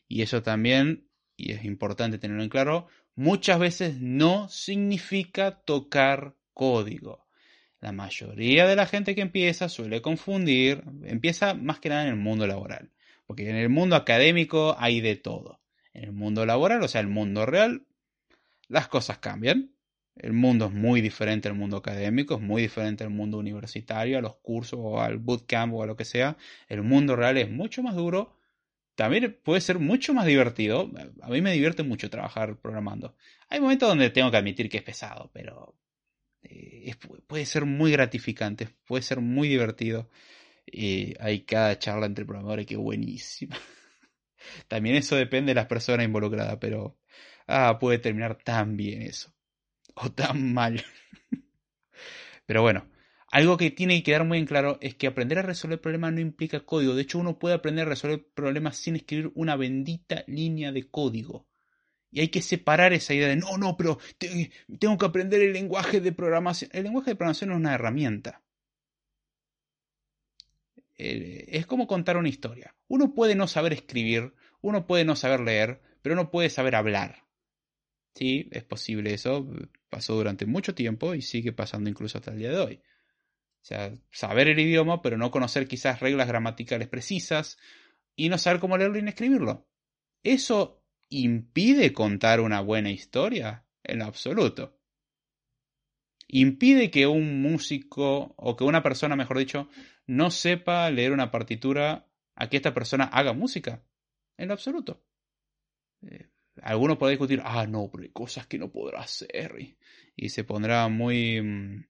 [0.07, 7.27] Y eso también, y es importante tenerlo en claro, muchas veces no significa tocar código.
[7.81, 12.17] La mayoría de la gente que empieza suele confundir, empieza más que nada en el
[12.17, 12.91] mundo laboral.
[13.31, 15.61] Porque en el mundo académico hay de todo.
[15.93, 17.87] En el mundo laboral, o sea, el mundo real,
[18.67, 19.71] las cosas cambian.
[20.17, 24.21] El mundo es muy diferente al mundo académico, es muy diferente al mundo universitario, a
[24.21, 26.37] los cursos o al bootcamp o a lo que sea.
[26.67, 28.37] El mundo real es mucho más duro.
[28.97, 30.91] También puede ser mucho más divertido.
[31.23, 33.15] A mí me divierte mucho trabajar programando.
[33.49, 35.77] Hay momentos donde tengo que admitir que es pesado, pero
[36.43, 36.97] eh,
[37.29, 40.11] puede ser muy gratificante, puede ser muy divertido.
[40.67, 43.57] Y hay cada charla entre programadores que buenísima.
[44.69, 46.99] También eso depende de las personas involucradas, pero
[47.47, 49.33] ah, puede terminar tan bien eso.
[49.95, 50.85] O tan mal.
[52.47, 52.89] pero bueno,
[53.33, 56.21] algo que tiene que quedar muy en claro es que aprender a resolver problemas no
[56.21, 56.95] implica código.
[56.95, 61.47] De hecho, uno puede aprender a resolver problemas sin escribir una bendita línea de código.
[62.11, 63.99] Y hay que separar esa idea de no, no, pero
[64.81, 66.71] tengo que aprender el lenguaje de programación.
[66.75, 68.40] El lenguaje de programación es una herramienta.
[71.03, 72.77] Eh, es como contar una historia.
[72.87, 77.25] Uno puede no saber escribir, uno puede no saber leer, pero uno puede saber hablar.
[78.15, 79.49] Sí, es posible eso.
[79.89, 82.83] Pasó durante mucho tiempo y sigue pasando incluso hasta el día de hoy.
[83.63, 87.57] O sea, saber el idioma, pero no conocer quizás reglas gramaticales precisas
[88.15, 89.67] y no saber cómo leerlo y escribirlo.
[90.23, 93.65] ¿Eso impide contar una buena historia?
[93.85, 94.79] En absoluto.
[96.29, 99.69] impide que un músico o que una persona, mejor dicho,
[100.11, 103.85] no sepa leer una partitura a que esta persona haga música.
[104.37, 105.05] En lo absoluto.
[106.03, 106.27] Eh,
[106.63, 109.77] algunos pueden discutir, ah, no, pero hay cosas que no podrá hacer.
[110.17, 111.87] Y, se pondrá muy mm,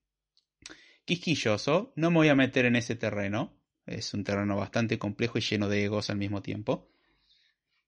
[1.07, 1.95] quisquilloso.
[1.97, 3.57] No me voy a meter en ese terreno.
[3.87, 6.91] Es un terreno bastante complejo y lleno de egos al mismo tiempo.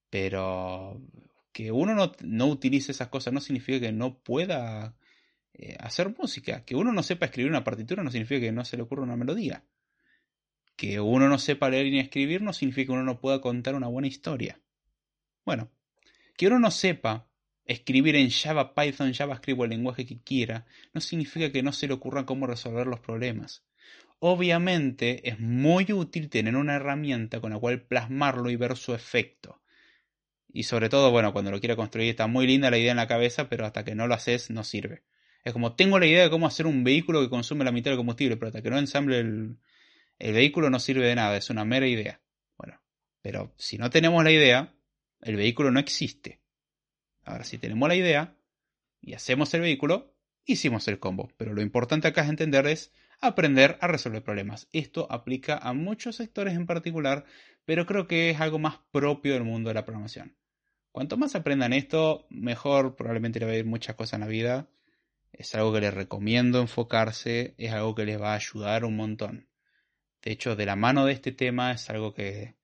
[0.09, 0.99] Pero
[1.53, 4.97] que uno no, utilice esas cosas no significa que no pueda
[5.53, 6.65] eh, hacer música.
[6.65, 9.17] Que uno no sepa escribir una partitura no significa que no se le ocurra una
[9.17, 9.63] melodía.
[10.77, 13.89] Que uno no sepa leer ni escribir no significa que uno no pueda contar una
[13.89, 14.61] buena historia.
[15.45, 15.71] Bueno,
[16.37, 17.29] que uno no sepa
[17.65, 21.87] escribir en Java, Python, JavaScript o el lenguaje que quiera, no significa que no se
[21.87, 23.65] le ocurra cómo resolver los problemas.
[24.19, 29.61] Obviamente es muy útil tener una herramienta con la cual plasmarlo y ver su efecto.
[30.53, 33.09] Y sobre todo, bueno, cuando lo quiera construir está muy linda la idea en la
[33.09, 35.03] cabeza, pero hasta que no lo haces no sirve.
[35.45, 37.99] Es como, tengo la idea de cómo hacer un vehículo que consume la mitad del
[37.99, 39.57] combustible, pero hasta que no ensamble el,
[40.23, 42.21] el vehículo no sirve de nada, es una mera idea.
[42.57, 42.81] Bueno,
[43.23, 44.73] pero si no tenemos la idea,
[45.21, 46.41] el vehículo no existe.
[47.25, 48.37] Ahora, si tenemos la idea
[49.01, 51.33] y hacemos el vehículo, hicimos el combo.
[51.37, 54.69] Pero lo importante acá es entender es aprender a resolver problemas.
[54.73, 57.25] Esto aplica a muchos sectores en particular,
[57.65, 60.37] pero creo que es algo más propio del mundo de la programación.
[60.93, 64.69] Cuanto más aprendan esto, mejor probablemente les va a ir muchas cosas en la vida.
[65.33, 69.49] Es algo que les recomiendo enfocarse, es algo que les va a ayudar un montón.
[70.23, 72.55] De hecho, de la mano de este tema es algo que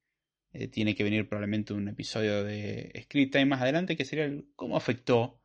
[0.53, 4.47] eh, tiene que venir probablemente un episodio de Script Time más adelante que sería el,
[4.55, 5.41] cómo afectó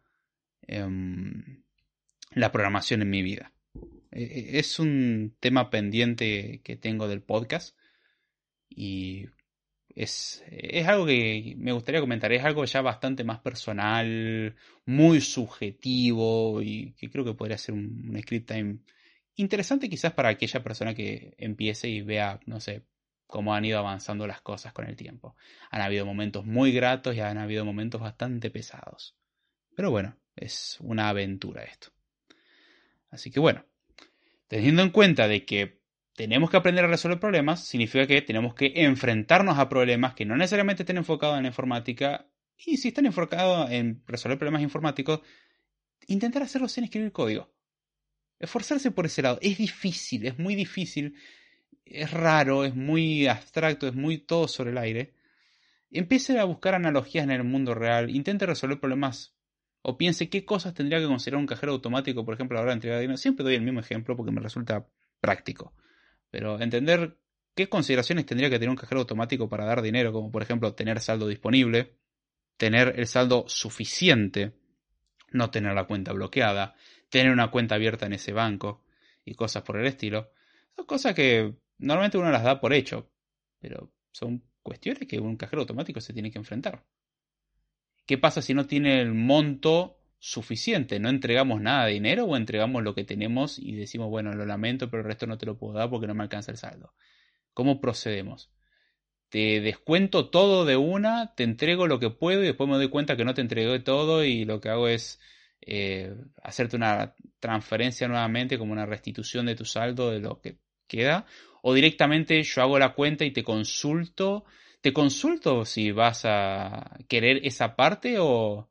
[0.61, 1.63] em,
[2.31, 3.51] la programación en mi vida.
[4.11, 7.77] E, e, es un tema pendiente que tengo del podcast
[8.69, 9.27] y
[9.95, 10.43] es,
[10.85, 17.09] algo que me gustaría comentar, es algo ya bastante más personal, muy subjetivo y que
[17.09, 18.77] creo que podría ser un, un script time
[19.35, 22.85] interesante quizás para aquella persona que empiece y vea, no sé,
[23.27, 25.35] cómo han ido avanzando las cosas con el tiempo.
[25.71, 29.15] Han habido momentos muy gratos y han habido momentos bastante pesados.
[29.75, 31.89] Pero bueno, es una aventura esto.
[33.09, 33.65] Así que bueno,
[34.47, 35.81] teniendo en cuenta de que
[36.15, 40.35] tenemos que aprender a resolver problemas, significa que tenemos que enfrentarnos a problemas que no
[40.35, 45.21] necesariamente estén enfocados en la informática y si están enfocados en resolver problemas informáticos,
[46.07, 47.52] intentar hacerlo sin escribir código.
[48.39, 49.39] Esforzarse por ese lado.
[49.41, 51.15] Es difícil, es muy difícil
[51.85, 55.13] es raro, es muy abstracto, es muy todo sobre el aire,
[55.91, 59.35] empiece a buscar analogías en el mundo real, intente resolver problemas
[59.81, 62.71] o piense qué cosas tendría que considerar un cajero automático, por ejemplo, a la hora
[62.71, 63.17] de entregar dinero.
[63.17, 64.87] Siempre doy el mismo ejemplo porque me resulta
[65.19, 65.73] práctico.
[66.31, 67.17] Pero entender
[67.53, 71.01] qué consideraciones tendría que tener un cajero automático para dar dinero, como por ejemplo tener
[71.01, 71.97] saldo disponible,
[72.55, 74.53] tener el saldo suficiente,
[75.31, 76.75] no tener la cuenta bloqueada,
[77.13, 78.83] tener una cuenta abierta en ese banco
[79.23, 80.31] y cosas por el estilo.
[80.75, 83.09] Son cosas que Normalmente uno las da por hecho,
[83.59, 86.85] pero son cuestiones que un cajero automático se tiene que enfrentar.
[88.05, 90.99] ¿Qué pasa si no tiene el monto suficiente?
[90.99, 94.89] ¿No entregamos nada de dinero o entregamos lo que tenemos y decimos, bueno, lo lamento,
[94.89, 96.93] pero el resto no te lo puedo dar porque no me alcanza el saldo?
[97.53, 98.49] ¿Cómo procedemos?
[99.27, 103.17] Te descuento todo de una, te entrego lo que puedo y después me doy cuenta
[103.17, 105.19] que no te entregué todo y lo que hago es
[105.65, 111.25] eh, hacerte una transferencia nuevamente como una restitución de tu saldo de lo que queda
[111.65, 114.43] o directamente yo hago la cuenta y te consulto.
[114.81, 118.69] Te consulto si vas a querer esa parte o,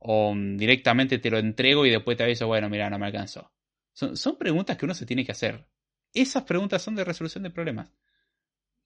[0.00, 3.52] o directamente te lo entrego y después te aviso, bueno, mira, no me alcanzó.
[3.92, 5.68] Son, son preguntas que uno se tiene que hacer.
[6.12, 7.92] Esas preguntas son de resolución de problemas.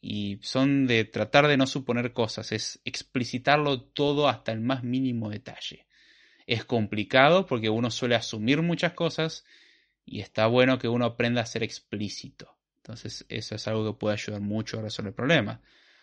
[0.03, 5.31] Y son de tratar de no suponer cosas, es explicitarlo todo hasta el más mínimo
[5.31, 5.87] detalle.
[6.51, 9.45] Es complicado porque uno suele asumir muchas cosas
[10.05, 12.59] y está bueno que uno aprenda a ser explícito.
[12.79, 15.61] Entonces, eso es algo que puede ayudar mucho a resolver problemas.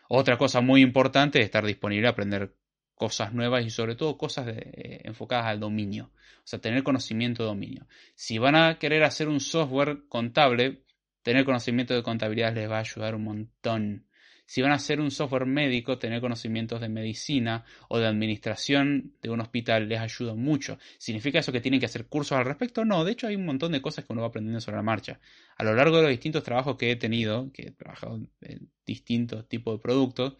[0.07, 2.55] Otra cosa muy importante es estar disponible a aprender
[2.95, 6.11] cosas nuevas y sobre todo cosas eh, enfocadas al dominio.
[6.37, 7.85] O sea, tener conocimiento de dominio.
[8.15, 10.85] Si van a querer hacer un software contable,
[11.23, 14.06] tener conocimiento de contabilidad les va a ayudar un montón.
[14.47, 19.29] Si van a hacer un software médico, tener conocimientos de medicina o de administración de
[19.29, 20.79] un hospital les ayuda mucho.
[20.97, 22.85] ¿Significa eso que tienen que hacer cursos al respecto?
[22.85, 25.19] No, de hecho hay un montón de cosas que uno va aprendiendo sobre la marcha.
[25.57, 29.49] A lo largo de los distintos trabajos que he tenido, que he trabajado en distintos
[29.49, 30.37] tipos de productos,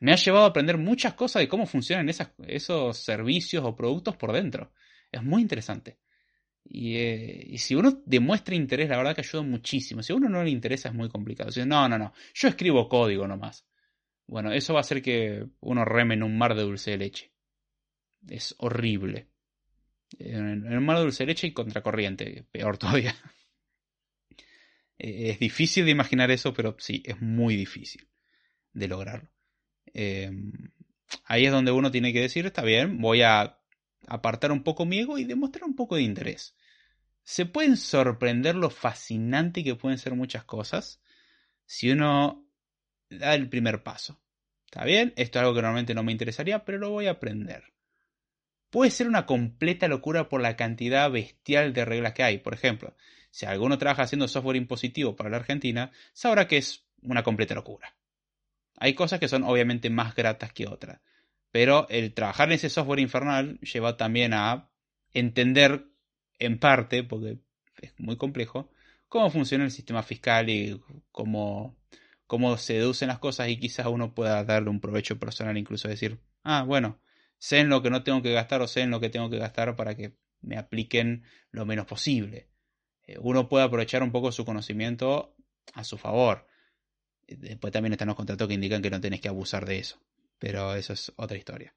[0.00, 4.32] me ha llevado a aprender muchas cosas de cómo funcionan esos servicios o productos por
[4.32, 4.70] dentro.
[5.10, 5.98] Es muy interesante.
[6.70, 10.02] Eh, y, si uno demuestra interés, la verdad que ayuda muchísimo.
[10.02, 11.50] Si a uno no le interesa es muy complicado.
[11.50, 13.66] Si, no, no, no, yo escribo código nomás.
[14.26, 17.32] Bueno, eso va a hacer que uno reme en un mar de dulce de leche.
[18.28, 19.28] Es horrible.
[20.18, 23.14] En, un mar de dulce leche y contracorriente, peor todavía.
[24.98, 28.08] es difícil de imaginar eso, pero sí, es muy difícil
[28.72, 29.30] de lograrlo.
[29.94, 30.52] Em,
[31.24, 33.58] ahí es donde uno tiene que decir, está bien, voy a
[34.06, 36.54] apartar un poco mi ego y demostrar un poco de interés.
[37.28, 41.02] Se pueden sorprender lo fascinante que pueden ser muchas cosas
[41.66, 42.48] si uno
[43.10, 44.18] da el primer paso.
[44.64, 47.74] Está bien, esto es algo que normalmente no me interesaría, pero lo voy a aprender.
[48.70, 52.38] Puede ser una completa locura por la cantidad bestial de reglas que hay.
[52.38, 52.96] Por ejemplo,
[53.30, 57.94] si alguno trabaja haciendo software impositivo para la Argentina, sabrá que es una completa locura.
[58.78, 61.02] Hay cosas que son obviamente más gratas que otras.
[61.50, 64.70] Pero el trabajar en ese software infernal lleva también a
[65.12, 65.88] entender
[66.38, 67.38] en parte, porque
[67.80, 68.70] es muy complejo,
[69.08, 70.80] cómo funciona el sistema fiscal y
[71.12, 71.76] cómo,
[72.26, 76.20] cómo se deducen las cosas y quizás uno pueda darle un provecho personal, incluso decir,
[76.44, 77.00] ah, bueno,
[77.38, 79.38] sé en lo que no tengo que gastar o sé en lo que tengo que
[79.38, 82.48] gastar para que me apliquen lo menos posible.
[83.06, 85.34] Eh, uno puede aprovechar un poco su conocimiento
[85.74, 86.46] a su favor.
[87.26, 90.00] Después también están los contratos que indican que no tenés que abusar de eso.
[90.38, 91.74] Pero eso es otra historia.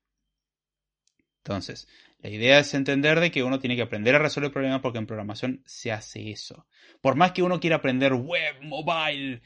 [1.44, 1.88] Entonces,
[2.20, 5.08] la idea es entender de que uno tiene que aprender a resolver problemas porque en
[5.08, 6.68] programación se hace eso.
[7.02, 9.42] Por más que uno quiera aprender web, mobile,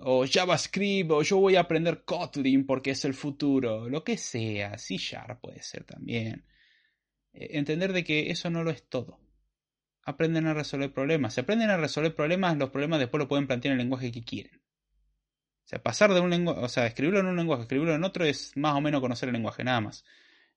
[0.00, 4.76] o JavaScript, o yo voy a aprender Kotlin porque es el futuro, lo que sea,
[4.78, 6.44] C Sharp puede ser también.
[7.32, 9.20] Eh, entender de que eso no lo es todo.
[10.04, 11.34] Aprenden a resolver problemas.
[11.34, 14.24] Si aprenden a resolver problemas, los problemas después lo pueden plantear en el lenguaje que
[14.24, 14.60] quieren.
[15.64, 18.24] O sea, pasar de un lenguaje, o sea, escribirlo en un lenguaje, escribirlo en otro
[18.24, 20.04] es más o menos conocer el lenguaje, nada más.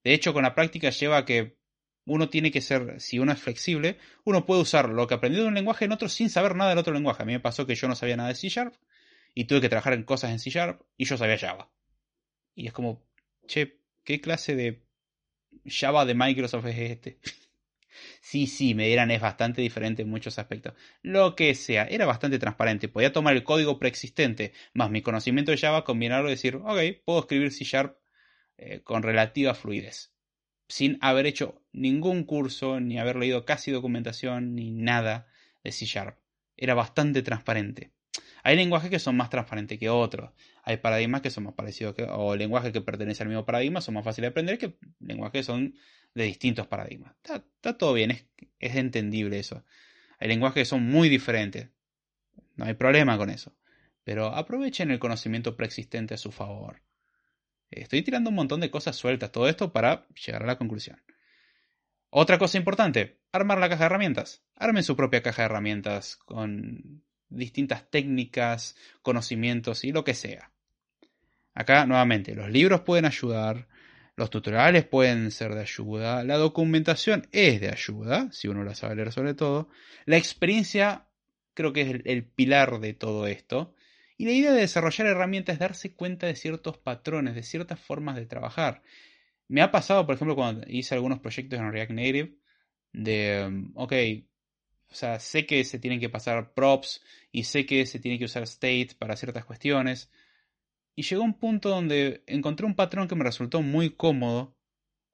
[0.06, 1.58] De hecho, con la práctica lleva a que
[2.06, 5.48] uno tiene que ser, si uno es flexible, uno puede usar lo que aprendió de
[5.48, 7.24] un lenguaje en otro sin saber nada del otro lenguaje.
[7.24, 8.76] A mí me pasó que yo no sabía nada de C Sharp
[9.34, 11.72] y tuve que trabajar en cosas en C Sharp y yo sabía Java.
[12.54, 13.04] Y es como,
[13.48, 14.84] che, ¿qué clase de
[15.66, 17.20] Java de Microsoft es este?
[18.22, 20.74] Sí, sí, me dieran es bastante diferente en muchos aspectos.
[21.02, 22.90] Lo que sea, era bastante transparente.
[22.90, 27.22] Podía tomar el código preexistente más mi conocimiento de Java, combinarlo y decir, ok, puedo
[27.22, 27.98] escribir C Sharp
[28.58, 30.14] eh, con relativa fluidez.
[30.68, 35.28] Sin haber hecho ningún curso, ni haber leído casi documentación, ni nada
[35.64, 36.18] de C Sharp.
[36.58, 37.92] Era bastante transparente.
[38.44, 40.32] Hay lenguajes que son más transparentes que otros.
[40.64, 43.96] Hay paradigmas que son más parecidos que, o lenguajes que pertenecen al mismo paradigma son
[43.96, 45.76] más fáciles de aprender que lenguajes que son
[46.14, 47.16] de distintos paradigmas.
[47.24, 48.26] Está, todo bien, es,
[48.60, 49.66] es, entendible eso.
[50.20, 51.70] Hay lenguajes que son muy diferentes.
[52.56, 53.56] No hay problema con eso.
[54.04, 56.82] Pero aprovechen el conocimiento preexistente a su favor.
[57.72, 61.02] Estoy tirando un montón de cosas sueltas, todo esto para llegar a la conclusión.
[62.10, 64.44] Otra cosa importante, armar la caja de herramientas.
[64.56, 70.52] Armen su propia caja de herramientas con distintas técnicas, conocimientos y lo que sea.
[71.54, 73.68] Acá, nuevamente, los libros pueden ayudar,
[74.16, 78.96] los tutoriales pueden ser de ayuda, la documentación es de ayuda, si uno la sabe
[78.96, 79.68] leer sobre todo.
[80.06, 81.08] La experiencia
[81.54, 83.75] creo que es el, pilar de todo esto.
[84.18, 88.16] Y la idea de desarrollar herramientas es darse cuenta de ciertos patrones, de ciertas formas
[88.16, 88.82] de trabajar.
[89.48, 92.38] Me ha pasado, por ejemplo, cuando hice algunos proyectos en React Native,
[92.94, 93.94] de, um, ok,
[94.90, 98.26] o sea, sé que se tienen que pasar props y sé que se tiene que
[98.26, 100.10] usar state para ciertas cuestiones,
[100.96, 104.56] y llegó un punto donde encontré un patrón que me resultó muy cómodo.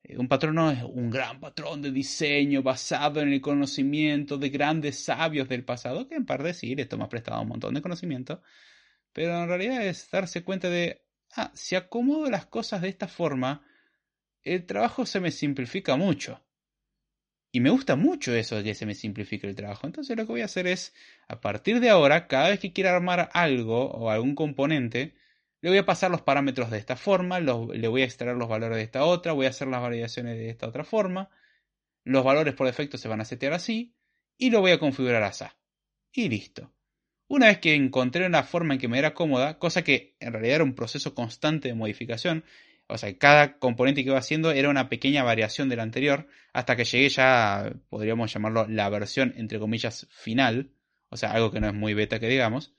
[0.04, 4.50] Eh, un patrón no es un gran patrón de diseño basado en el conocimiento de
[4.50, 8.44] grandes sabios del pasado, que en parte sí, les toma prestado un montón de conocimiento,
[9.14, 13.66] pero en realidad es darse cuenta de, ah, si acomodo las cosas de esta forma,
[14.44, 16.44] el trabajo se me simplifica mucho.
[17.54, 19.86] Y me gusta mucho eso de que se me simplifique el trabajo.
[19.86, 20.94] Entonces lo que voy a hacer es,
[21.28, 25.16] a partir de ahora, cada vez que quiera armar algo o algún componente,
[25.62, 28.78] le voy a pasar los parámetros de esta forma, le voy a extraer los valores
[28.78, 31.30] de esta otra, voy a hacer las variaciones de esta otra forma,
[32.04, 33.96] los valores por defecto se van a setear así,
[34.38, 35.46] y lo voy a configurar así.
[36.14, 36.74] Y listo.
[37.32, 40.56] Una vez que encontré una forma en que me era cómoda, cosa que en realidad
[40.56, 42.44] era un proceso constante de modificación,
[42.88, 46.84] o sea, cada componente que iba haciendo era una pequeña variación del anterior, hasta que
[46.84, 50.72] llegué ya, podríamos llamarlo la versión, entre comillas, final,
[51.08, 52.74] o sea, algo que no es muy beta que digamos,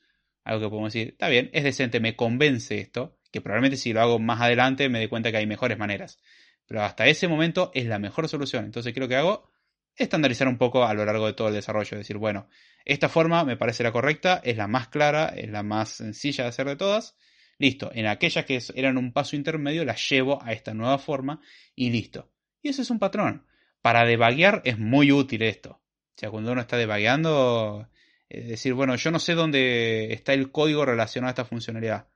[0.45, 4.03] algo que podemos decir, está bien, es decente, me convence esto, que probablemente si lo
[4.03, 6.19] hago más adelante me dé cuenta que hay mejores maneras.
[6.67, 8.67] Pero hasta ese momento es la mejor solución.
[8.67, 9.51] Entonces, ¿qué es lo que hago?
[9.97, 11.99] Estandarizar un poco a lo largo de todo el desarrollo.
[11.99, 12.49] Decir, bueno,
[12.85, 16.51] esta forma me parece la correcta, es la más clara, es la más sencilla de
[16.51, 17.17] hacer de todas.
[17.59, 21.41] Listo, en aquellas que eran un paso intermedio las llevo a esta nueva forma
[21.75, 22.33] y listo.
[22.63, 23.47] Y ese es un patrón.
[23.83, 25.71] Para debaguear es muy útil esto.
[25.71, 27.89] O sea, cuando uno está debagueando,
[28.29, 32.09] es decir, bueno, yo no sé dónde está el código relacionado a esta funcionalidad.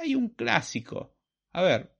[0.00, 1.16] hay un clásico.
[1.52, 1.94] A ver,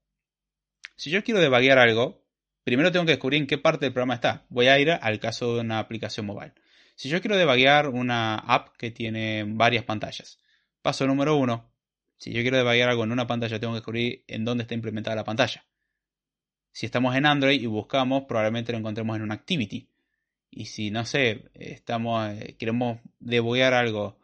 [0.95, 2.24] si yo quiero debaguear algo,
[2.65, 4.45] primero tengo que descubrir en qué parte del programa está.
[4.49, 6.53] Voy a ir al caso de una aplicación mobile.
[6.95, 10.39] Si yo quiero debaguear una app que tiene varias pantallas,
[10.81, 11.71] paso número uno,
[12.17, 15.15] si yo quiero debaguear algo en una pantalla, tengo que descubrir en dónde está implementada
[15.15, 15.65] la pantalla.
[16.71, 19.89] Si estamos en Android y buscamos, probablemente lo encontremos en una activity.
[20.49, 24.17] Y si, no sé, estamos, eh, queremos debuguear algo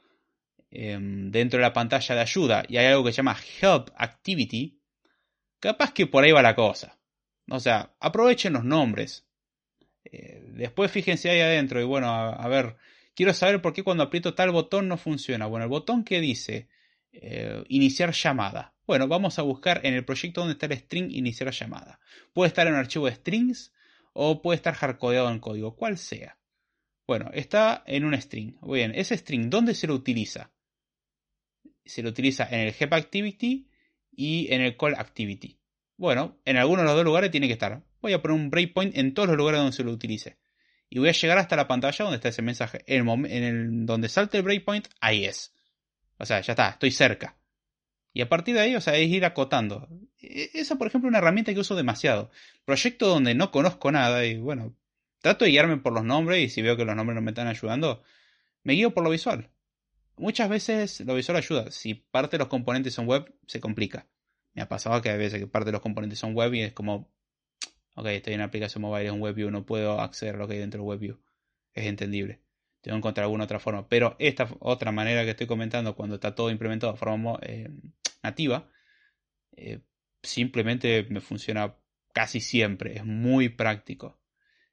[0.72, 4.80] em, dentro de la pantalla de ayuda y hay algo que se llama Help Activity,
[5.60, 6.98] capaz que por ahí va la cosa.
[7.50, 9.26] O sea, aprovechen los nombres.
[10.04, 12.76] Eh, después fíjense ahí adentro y bueno, a, ver,
[13.16, 15.46] quiero saber por qué cuando aprieto tal botón no funciona.
[15.46, 16.70] Bueno, el botón que dice
[17.12, 18.74] eh, iniciar llamada.
[18.88, 22.00] Bueno, vamos a buscar en el proyecto donde está el string iniciar llamada.
[22.34, 23.74] Puede estar en un archivo de strings
[24.14, 26.38] o puede estar hardcodeado en código, cual sea.
[27.08, 28.58] Bueno, está en un string.
[28.62, 30.52] Bien, ese string, ¿dónde se lo utiliza?
[31.86, 33.68] Se lo utiliza en el Help activity
[34.12, 35.61] y en el call activity.
[36.02, 37.84] Bueno, en alguno de los dos lugares tiene que estar.
[38.02, 40.40] Voy a poner un breakpoint en todos los lugares donde se lo utilice.
[40.90, 42.84] Y voy a llegar hasta la pantalla donde está ese mensaje.
[42.88, 45.54] En el, donde salte el breakpoint, ahí es.
[46.18, 47.38] O sea, ya está, estoy cerca.
[48.14, 49.90] Y a partir de ahí, o sea, es ir acotando.
[50.20, 52.32] E, esa, por ejemplo, es una herramienta que uso demasiado.
[52.66, 54.76] Proyecto donde no conozco nada y bueno,
[55.20, 57.46] trato de guiarme por los nombres y si veo que los nombres no me están
[57.46, 58.02] ayudando,
[58.64, 59.52] me guío por lo visual.
[60.18, 61.70] Muchas veces lo visual ayuda.
[61.70, 64.08] Si parte de los componentes son web, se complica.
[64.54, 66.74] Me ha pasado que hay veces que parte de los componentes son web y es
[66.74, 67.12] como,
[67.96, 70.56] ok, estoy en una aplicación mobile, es un WebView, no puedo acceder a lo que
[70.56, 71.20] hay dentro de WebView.
[71.74, 72.42] Es entendible
[72.82, 73.88] tengo que encontrar alguna otra forma.
[73.88, 77.70] Pero esta otra manera que estoy comentando, cuando está todo implementado de forma eh,
[78.24, 78.70] nativa,
[79.56, 79.82] eh,
[80.22, 81.76] simplemente me funciona
[82.14, 82.98] casi siempre.
[82.98, 84.20] Es muy práctico.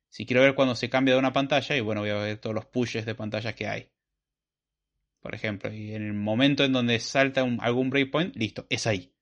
[0.08, 2.54] Si quiero ver cuando se cambia de una pantalla, y bueno, voy a ver todos
[2.54, 3.90] los pushes de pantallas que hay.
[5.20, 9.12] Por ejemplo, y en el momento en donde salta algún breakpoint, listo, es ahí.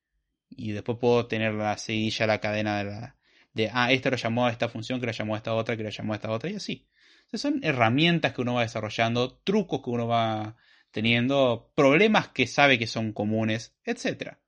[0.50, 3.16] Y después puedo tener la seguilla, la cadena de la.
[3.52, 5.82] De, ah, este lo llamó a esta función, que lo llamó a esta otra, que
[5.82, 6.86] lo llamó a esta otra, y así
[7.34, 10.56] son herramientas que uno va desarrollando, trucos que uno va
[10.90, 14.38] teniendo, problemas que sabe que son comunes, etc.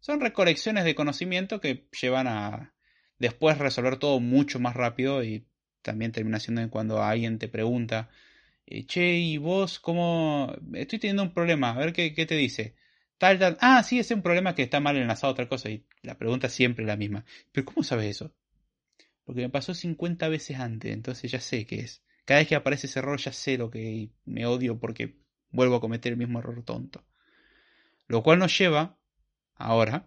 [0.00, 2.74] Son recolecciones de conocimiento que llevan a
[3.18, 5.46] después resolver todo mucho más rápido y
[5.82, 8.08] también termina siendo cuando alguien te pregunta,
[8.66, 10.54] eh, che, ¿y vos cómo?
[10.72, 12.74] Estoy teniendo un problema, a ver qué, te dice.
[13.18, 13.56] Tal, tal.
[13.60, 15.70] Ah, sí, es un problema que está mal enlazado a otra cosa.
[15.70, 17.24] Y la pregunta siempre es la misma.
[17.52, 18.34] ¿Pero cómo sabes eso?
[19.24, 22.02] Porque me pasó 50 veces antes, entonces ya sé qué es.
[22.24, 25.16] Cada vez que aparece ese error ya sé lo que me odio porque
[25.50, 27.04] vuelvo a cometer el mismo error tonto.
[28.06, 28.98] Lo cual nos lleva
[29.54, 30.06] ahora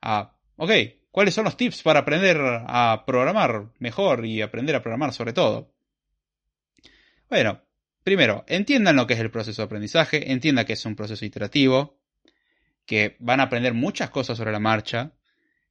[0.00, 0.70] a, ok,
[1.10, 5.72] ¿cuáles son los tips para aprender a programar mejor y aprender a programar sobre todo?
[7.28, 7.62] Bueno,
[8.02, 11.97] primero, entiendan lo que es el proceso de aprendizaje, entiendan que es un proceso iterativo,
[12.88, 15.12] que van a aprender muchas cosas sobre la marcha,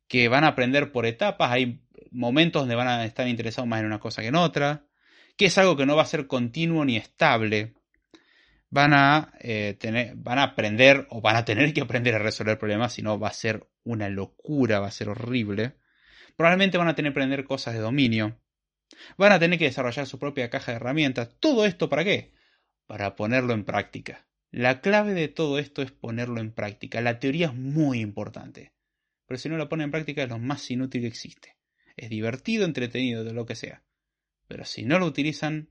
[0.08, 3.88] que van a aprender por etapas, hay momentos donde van a estar interesados más en
[3.88, 4.86] una cosa que en otra,
[5.36, 7.74] que es algo que no va a ser continuo ni estable.
[8.70, 12.60] Van a, eh, tener, van a aprender o van a tener que aprender a resolver
[12.60, 15.74] problemas, si no va a ser una locura, va a ser horrible.
[16.36, 18.40] Probablemente van a tener que aprender cosas de dominio.
[19.18, 21.36] Van a tener que desarrollar su propia caja de herramientas.
[21.40, 22.36] ¿Todo esto para qué?
[22.86, 24.27] Para ponerlo en práctica.
[24.52, 27.02] La clave de todo esto es ponerlo en práctica.
[27.02, 28.74] La teoría es muy importante.
[29.26, 31.58] Pero si no lo pone en práctica es lo más inútil que existe.
[31.98, 33.84] Es divertido, entretenido, de lo que sea.
[34.48, 35.70] Pero si no lo utilizan,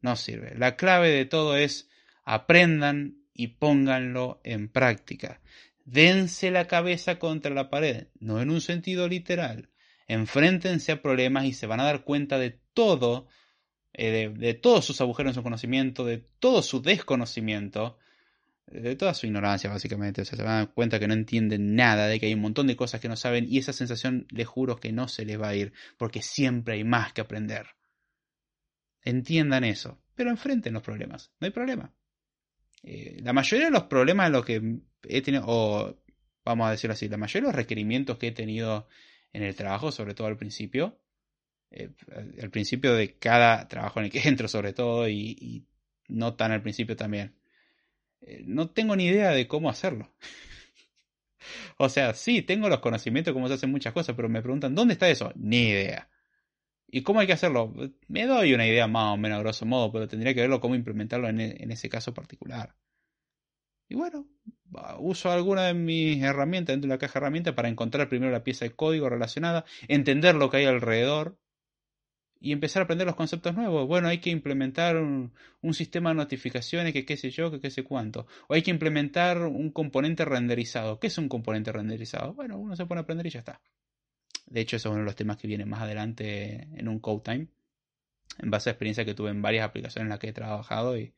[0.00, 0.54] no sirve.
[0.56, 1.88] La clave de todo es
[2.24, 5.40] aprendan y pónganlo en práctica.
[5.84, 9.70] Dense la cabeza contra la pared, no en un sentido literal.
[10.06, 13.28] Enfréntense a problemas y se van a dar cuenta de todo,
[13.96, 17.96] eh, de, todos sus agujeros en su conocimiento, de todo su desconocimiento,
[18.66, 20.22] de toda su ignorancia, básicamente.
[20.22, 22.40] O sea, se van a dar cuenta que no entienden nada, de que hay un
[22.40, 25.40] montón de cosas que no saben, y esa sensación, les juro que no se les
[25.40, 27.68] va a ir, porque siempre hay más que aprender.
[29.02, 31.94] Entiendan eso, pero enfrenten los problemas, no hay problema.
[32.82, 35.96] Eh, la mayoría de los problemas los que he tenido, o
[36.44, 38.88] vamos a decirlo así, la mayoría de los requerimientos que he tenido
[39.32, 40.98] en el trabajo, sobre todo al principio,
[41.76, 41.90] eh,
[42.40, 45.66] al principio de cada trabajo en el que entro sobre todo y,
[46.06, 47.34] no tan al principio también,
[48.20, 50.14] eh, no tengo ni idea de cómo hacerlo.
[51.78, 54.74] o sea, sí, tengo los conocimientos de cómo se hacen muchas cosas, pero me preguntan,
[54.74, 55.32] ¿dónde está eso?
[55.34, 56.08] Ni idea.
[56.86, 57.74] ¿Y cómo hay que hacerlo?
[58.06, 60.76] Me doy una idea más o menos a grosso modo, pero tendría que verlo cómo
[60.76, 62.76] implementarlo en, e, ese caso particular.
[63.88, 64.28] Y bueno,
[65.00, 68.44] uso alguna de mis herramientas dentro de la caja de herramientas para encontrar primero la
[68.44, 71.36] pieza de código relacionada, entender lo que hay alrededor
[72.44, 73.88] y empezar a aprender los conceptos nuevos.
[73.88, 75.32] Bueno, hay que implementar un,
[75.72, 78.26] sistema de notificaciones que qué sé yo, que qué sé cuánto.
[78.48, 81.00] O hay que implementar un componente renderizado.
[81.00, 82.34] ¿Qué es un componente renderizado?
[82.34, 83.62] Bueno, uno se pone a aprender y ya está
[84.44, 87.22] De hecho, eso es uno de los temas que viene más adelante en un Code
[87.24, 87.48] Time.
[88.40, 90.98] En base a experiencia que tuve en varias aplicaciones en las que he trabajado.
[90.98, 91.14] Y,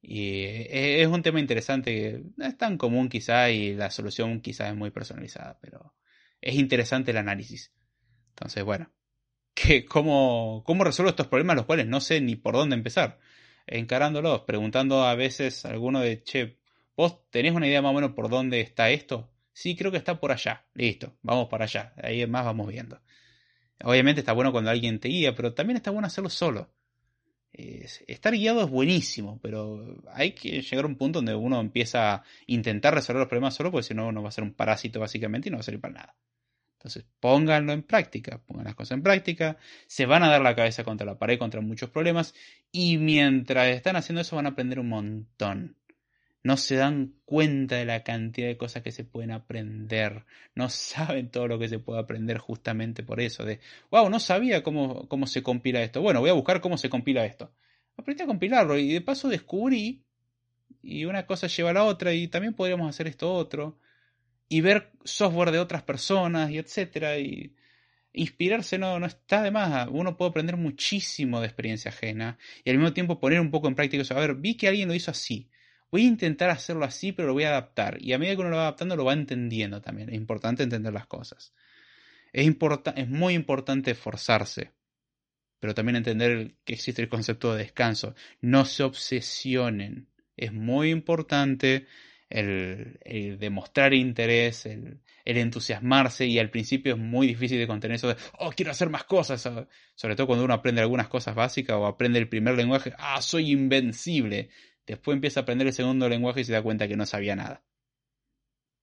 [0.00, 4.74] y es un tema interesante no es tan común quizá y la solución quizá es
[4.74, 5.58] muy personalizada.
[5.60, 5.94] Pero
[6.40, 7.74] es interesante el análisis.
[8.30, 8.90] Entonces, bueno.
[9.54, 13.18] Que, ¿cómo, ¿Cómo resuelvo estos problemas los cuales no sé ni por dónde empezar?
[13.66, 16.58] Encarándolos, preguntando a veces a alguno de, che,
[16.96, 19.30] ¿vos tenés una idea más o menos por dónde está esto?
[19.52, 20.64] Sí, creo que está por allá.
[20.74, 21.92] Listo, vamos para allá.
[22.02, 23.00] Ahí más vamos viendo.
[23.82, 26.70] Obviamente está bueno cuando alguien te guía, pero también está bueno hacerlo solo.
[27.52, 32.24] estar guiado es buenísimo, pero hay que llegar a un punto donde uno empieza a
[32.46, 35.48] intentar resolver los problemas solo, porque si no, uno va a ser un parásito básicamente
[35.48, 36.16] y no va a servir para nada.
[36.80, 40.82] Entonces, pónganlo en práctica, pongan las cosas en práctica, se van a dar la cabeza
[40.82, 42.34] contra la pared, contra muchos problemas,
[42.72, 45.76] y mientras están haciendo eso van a aprender un montón.
[46.42, 50.24] No se dan cuenta de la cantidad de cosas que se pueden aprender,
[50.54, 53.60] no saben todo lo que se puede aprender justamente por eso, de,
[53.90, 57.26] wow, no sabía cómo, cómo se compila esto, bueno, voy a buscar cómo se compila
[57.26, 57.52] esto.
[57.98, 60.02] Aprendí a compilarlo y de paso descubrí,
[60.82, 63.78] y una cosa lleva a la otra, y también podríamos hacer esto otro,
[64.50, 67.54] y ver software de otras personas, y etcétera, y
[68.12, 72.76] inspirarse no, no está de más, uno puede aprender muchísimo de experiencia ajena, y al
[72.76, 75.12] mismo tiempo poner un poco en práctica eso, a ver, vi que alguien lo hizo
[75.12, 75.48] así,
[75.92, 77.98] voy a intentar hacerlo así, pero lo voy a adaptar.
[78.00, 80.08] Y a medida que uno lo va adaptando, lo va entendiendo también.
[80.08, 81.52] Es importante entender las cosas.
[82.32, 82.48] Es,
[82.96, 84.72] es muy importante esforzarse,
[85.58, 88.14] pero también entender que existe el concepto de descanso.
[88.40, 90.08] No se obsesionen.
[90.36, 91.86] Es muy importante
[92.30, 98.08] el, demostrar interés, el, el, entusiasmarse y al principio es muy difícil de contener eso
[98.08, 99.42] de, oh, quiero hacer más cosas,
[99.94, 103.50] sobre todo cuando uno aprende algunas cosas básicas o aprende el primer lenguaje, ah, soy
[103.50, 104.48] invencible.
[104.86, 107.64] Después empieza a aprender el segundo lenguaje y se da cuenta que no sabía nada.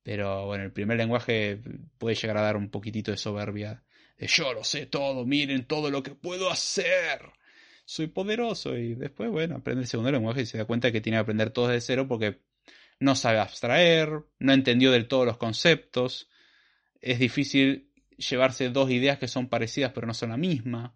[0.04, 1.62] Pero bueno, el primer lenguaje
[1.98, 3.84] puede llegar a dar un poquitito de soberbia.
[4.18, 7.20] De yo lo sé todo, miren todo lo que puedo hacer.
[7.84, 8.78] Soy poderoso.
[8.78, 11.50] Y después, bueno, aprende el segundo lenguaje y se da cuenta que tiene que aprender
[11.50, 12.39] todo desde cero porque
[13.00, 16.30] no sabe abstraer, no entendió del todo los conceptos.
[17.02, 20.95] Es difícil llevarse dos ideas que son parecidas pero no son la misma.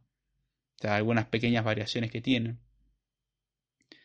[0.77, 2.59] O sea, algunas pequeñas variaciones que tienen.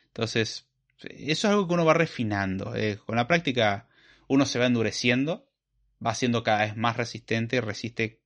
[0.09, 0.69] Entonces,
[0.99, 2.75] eso es algo que uno va refinando.
[2.75, 3.89] Eh, con la práctica
[4.29, 5.49] uno se va endureciendo,
[6.05, 8.23] va siendo cada vez más resistente, resiste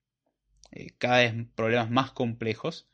[0.72, 2.88] eh, cada vez problemas más complejos.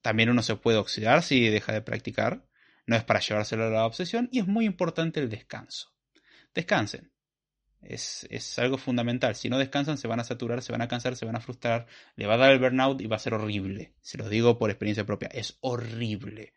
[0.00, 2.46] También uno se puede oxidar si deja de practicar.
[2.86, 5.92] No es para llevárselo a la obsesión y es muy importante el descanso.
[6.54, 7.12] Descansen.
[7.80, 9.34] Es, es, algo fundamental.
[9.34, 11.86] Si no descansan, se van a saturar, se van a cansar, se van a frustrar,
[12.16, 13.94] le va a dar el burnout y va a ser horrible.
[14.00, 15.28] Se los digo por experiencia propia.
[15.32, 16.54] Es horrible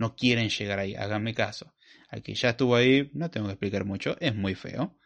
[0.00, 1.74] no quieren llegar ahí, háganme caso.
[2.08, 4.96] Al que ya estuvo ahí, no tengo que explicar mucho, es muy feo.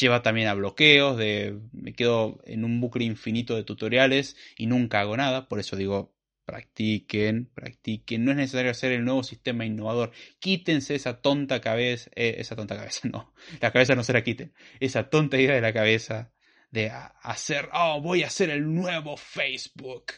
[0.00, 5.00] Lleva también a bloqueos, de me quedo en un bucle infinito de tutoriales y nunca
[5.00, 6.15] hago nada, por eso digo,
[6.46, 12.36] practiquen, practiquen, no es necesario hacer el nuevo sistema innovador, quítense esa tonta cabeza, eh,
[12.38, 15.72] esa tonta cabeza, no, la cabeza no se la quiten, esa tonta idea de la
[15.72, 16.32] cabeza
[16.70, 16.90] de
[17.22, 20.12] hacer, oh, voy a hacer el nuevo Facebook.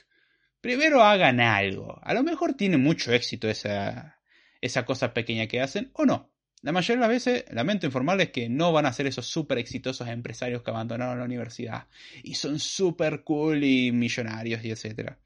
[0.60, 2.00] Primero hagan algo.
[2.02, 4.18] A lo mejor tiene mucho éxito esa,
[4.60, 6.32] esa cosa pequeña que hacen o no.
[6.62, 10.08] La mayoría de las veces, lamento informarles que no van a ser esos súper exitosos
[10.08, 11.86] empresarios que abandonaron la universidad
[12.24, 15.20] y son súper cool y millonarios y etcétera.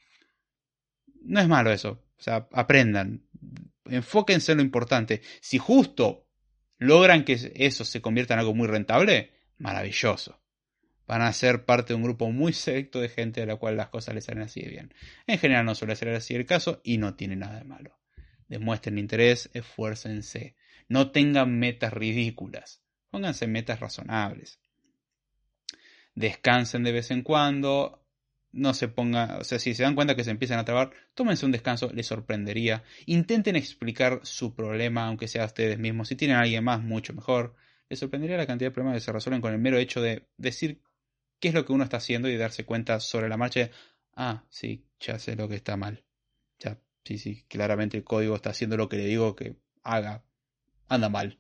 [1.25, 2.05] No es malo eso.
[2.19, 3.23] O sea, aprendan.
[3.85, 5.23] Enfóquense en lo importante.
[5.41, 6.27] Si justo
[6.79, 10.41] logran que eso se convierta en algo muy rentable, maravilloso.
[11.07, 13.89] Van a ser parte de un grupo muy selecto de gente a la cual las
[13.89, 14.95] cosas les salen así de bien.
[15.27, 18.03] En general no suele ser así el caso y no tiene nada de malo
[18.53, 20.57] demuestren interés, esfuércense.
[20.87, 24.61] No tengan metas ridículas, pónganse metas razonables.
[26.15, 28.02] Descansen de vez en cuando,
[28.53, 31.47] no se pongan, o sea, si se dan cuenta que se empiezan a trabar, tómense
[31.47, 32.85] un descanso, les sorprendería.
[33.07, 36.09] Intenten explicar su problema, aunque sea a ustedes mismos.
[36.09, 37.55] Si tienen a alguien más, mucho mejor.
[37.89, 40.81] Les sorprendería la cantidad de problemas que se resuelven con el mero hecho de decir
[41.41, 43.71] qué es lo que uno está haciendo y darse cuenta sobre la marcha de,
[44.15, 46.05] ah, sí, ya sé lo que está mal.
[47.05, 50.25] Sí, sí, claramente el código está haciendo lo que le digo que haga.
[50.89, 51.39] Anda mal.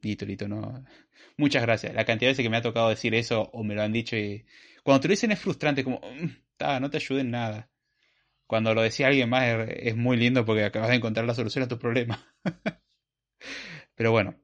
[0.00, 0.84] Listo, listo, no.
[1.36, 1.94] Muchas gracias.
[1.94, 4.16] La cantidad de veces que me ha tocado decir eso o me lo han dicho
[4.16, 4.44] y.
[4.82, 6.00] Cuando te lo dicen es frustrante, como.
[6.00, 7.70] Mm, no te ayude en nada.
[8.46, 11.68] Cuando lo decía alguien más es, muy lindo porque acabas de encontrar la solución a
[11.68, 12.24] tu problema.
[13.94, 14.36] Pero bueno,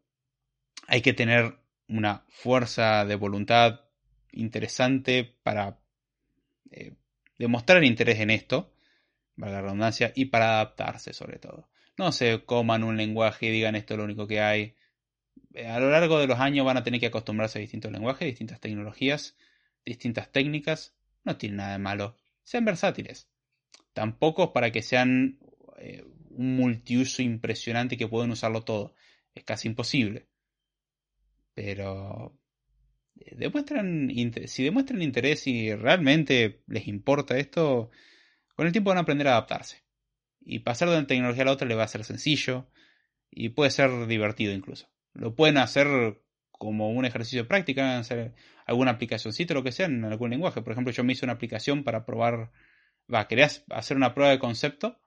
[0.86, 1.58] hay que tener
[1.88, 3.82] una fuerza de voluntad
[4.32, 5.78] interesante para
[6.70, 6.94] eh,
[7.38, 8.72] demostrar interés en esto
[9.38, 11.68] valga la redundancia, y para adaptarse sobre todo.
[11.96, 14.74] No se coman un lenguaje y digan esto es lo único que hay.
[15.54, 18.26] Eh, a lo largo de los años van a tener que acostumbrarse a distintos lenguajes,
[18.26, 19.36] distintas tecnologías,
[19.88, 20.94] distintas técnicas.
[21.24, 22.16] No tiene nada de malo.
[22.44, 23.28] Sean versátiles.
[23.92, 25.38] Tampoco para que sean
[25.78, 28.94] eh, un multiuso impresionante que pueden usarlo todo.
[29.34, 30.28] Es casi imposible.
[31.54, 32.38] Pero
[33.16, 34.10] eh, demuestran
[34.46, 37.90] si demuestran interés y realmente les importa esto,
[38.54, 39.84] con el tiempo van a aprender a adaptarse.
[40.40, 42.70] Y pasar de una tecnología a la otra le va a ser sencillo
[43.30, 44.88] y puede ser divertido incluso.
[45.12, 46.22] Lo pueden hacer
[46.58, 48.34] como un ejercicio de práctica, hacer
[48.66, 50.60] alguna aplicacióncito, lo que sea, en algún lenguaje.
[50.62, 52.50] Por ejemplo, yo me hice una aplicación para probar,
[53.12, 55.00] va, quería hacer una prueba de concepto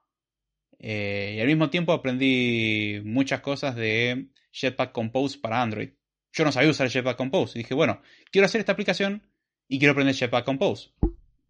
[0.78, 5.90] eh, y al mismo tiempo aprendí muchas cosas de Jetpack Compose para Android.
[6.32, 9.22] Yo no sabía usar Jetpack Compose y dije, bueno, quiero hacer esta aplicación
[9.68, 10.90] y quiero aprender Jetpack Compose.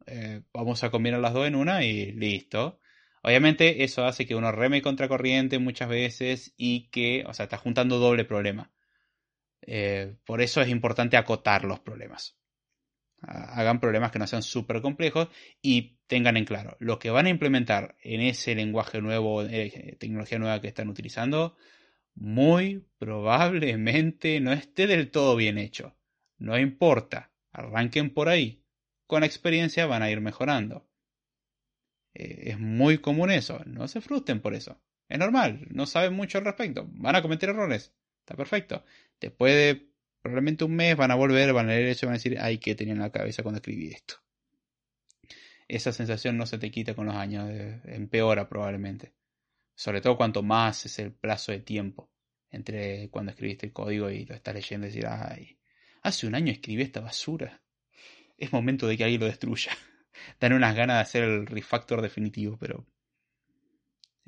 [0.07, 2.81] Eh, vamos a combinar las dos en una y listo.
[3.23, 7.57] Obviamente eso hace que uno reme contra corriente muchas veces y que, o sea, está
[7.57, 8.73] juntando doble problema.
[9.63, 12.37] Eh, por eso es importante acotar los problemas.
[13.23, 15.29] Hagan problemas que no sean súper complejos
[15.61, 20.41] y tengan en claro lo que van a implementar en ese lenguaje nuevo, eh, tecnología
[20.41, 21.57] nueva que están utilizando,
[22.15, 25.97] muy probablemente no esté del todo bien hecho.
[26.39, 28.65] No importa, arranquen por ahí.
[29.07, 30.89] Con experiencia van a ir mejorando.
[32.15, 33.61] Eh, es muy común eso.
[33.67, 34.83] No se frustren por eso.
[35.09, 35.67] Es normal.
[35.71, 36.89] No saben mucho al respecto.
[36.93, 37.95] Van a cometer errores.
[38.21, 38.85] Está perfecto.
[39.23, 39.89] Después de
[40.20, 42.59] probablemente un mes van a volver, van a leer eso y van a decir, ay,
[42.59, 44.16] ¿qué tenía en la cabeza cuando escribí esto?
[45.68, 47.49] Esa sensación no se te quita con los años.
[47.85, 49.14] empeora probablemente.
[49.75, 52.11] Sobre todo cuanto más es el plazo de tiempo
[52.51, 55.59] entre cuando escribiste el código y lo estás leyendo y decir, ay,
[56.03, 57.62] hace un año escribí esta basura.
[58.37, 59.73] Es momento de que alguien lo destruya.
[60.41, 62.87] dan unas ganas de hacer el refactor definitivo, pero.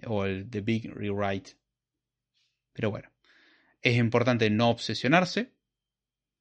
[0.07, 1.53] O el The Big Rewrite.
[2.72, 3.13] Pero bueno.
[3.85, 5.53] Es importante no obsesionarse.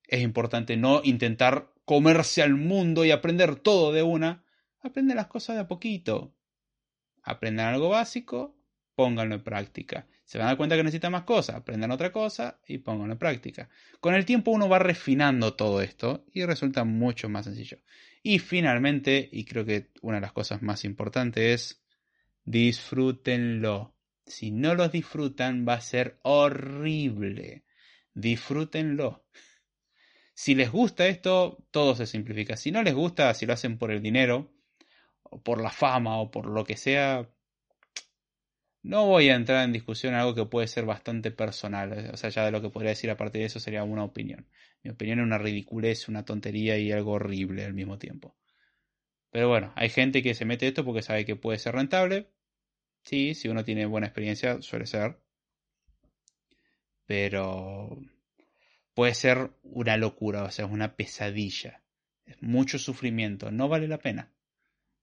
[0.08, 4.46] Es importante no intentar comerse al mundo y aprender todo de una.
[4.82, 6.34] Aprende las cosas de a poquito.
[7.22, 8.58] Aprendan algo básico,
[8.96, 10.08] pónganlo en práctica.
[10.24, 13.20] Se van a dar cuenta que necesitan más cosas, aprendan otra cosa y pónganlo en
[13.20, 13.70] práctica.
[14.00, 17.80] Con el tiempo uno va refinando todo esto y resulta mucho más sencillo.
[18.24, 21.84] Y finalmente, y creo que una de las cosas más importantes es
[22.46, 23.93] disfrútenlo.
[24.26, 27.65] Si no los disfrutan va a ser horrible.
[28.13, 29.26] Disfrútenlo.
[30.34, 32.57] Si les gusta esto, todo se simplifica.
[32.57, 34.51] Si no les gusta, si lo hacen por el dinero,
[35.24, 37.30] o por la fama, o por lo que sea,
[38.84, 42.30] no voy a entrar en discusión en algo que puede ser bastante personal, o sea,
[42.30, 44.47] ya de lo que podría decir aparte de eso sería una opinión.
[44.84, 48.36] Mi opinión es una ridiculez, una tontería y algo horrible al mismo tiempo.
[49.32, 52.30] Pero bueno, hay gente que se mete esto porque sabe que puede ser rentable.
[53.04, 55.18] Sí, si uno tiene buena experiencia, suele ser.
[57.06, 57.99] Pero
[58.93, 61.84] puede ser una locura, o sea, es una pesadilla.
[62.26, 64.32] Es mucho sufrimiento, no vale la pena.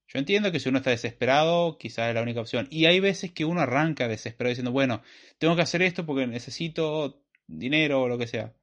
[0.09, 2.66] Yo entiendo que si uno está desesperado, quizás es la única opción.
[2.70, 5.03] Y hay veces que uno arranca desesperado diciendo, bueno,
[5.38, 8.55] tengo que hacer esto porque necesito dinero o lo que sea.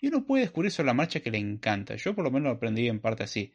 [0.00, 1.96] Y uno puede descubrir sobre la marcha que le encanta.
[1.96, 3.52] Yo por lo menos lo aprendí en parte así.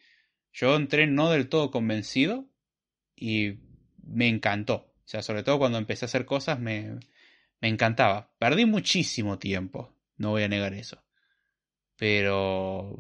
[0.52, 2.50] Yo entré no del todo convencido
[3.16, 3.60] y
[4.04, 4.91] me encantó.
[5.12, 6.98] Sea, sobre todo cuando empecé a hacer cosas me,
[7.60, 8.34] me encantaba.
[8.40, 11.04] Perdí muchísimo tiempo, no voy a negar eso.
[11.98, 12.98] Pero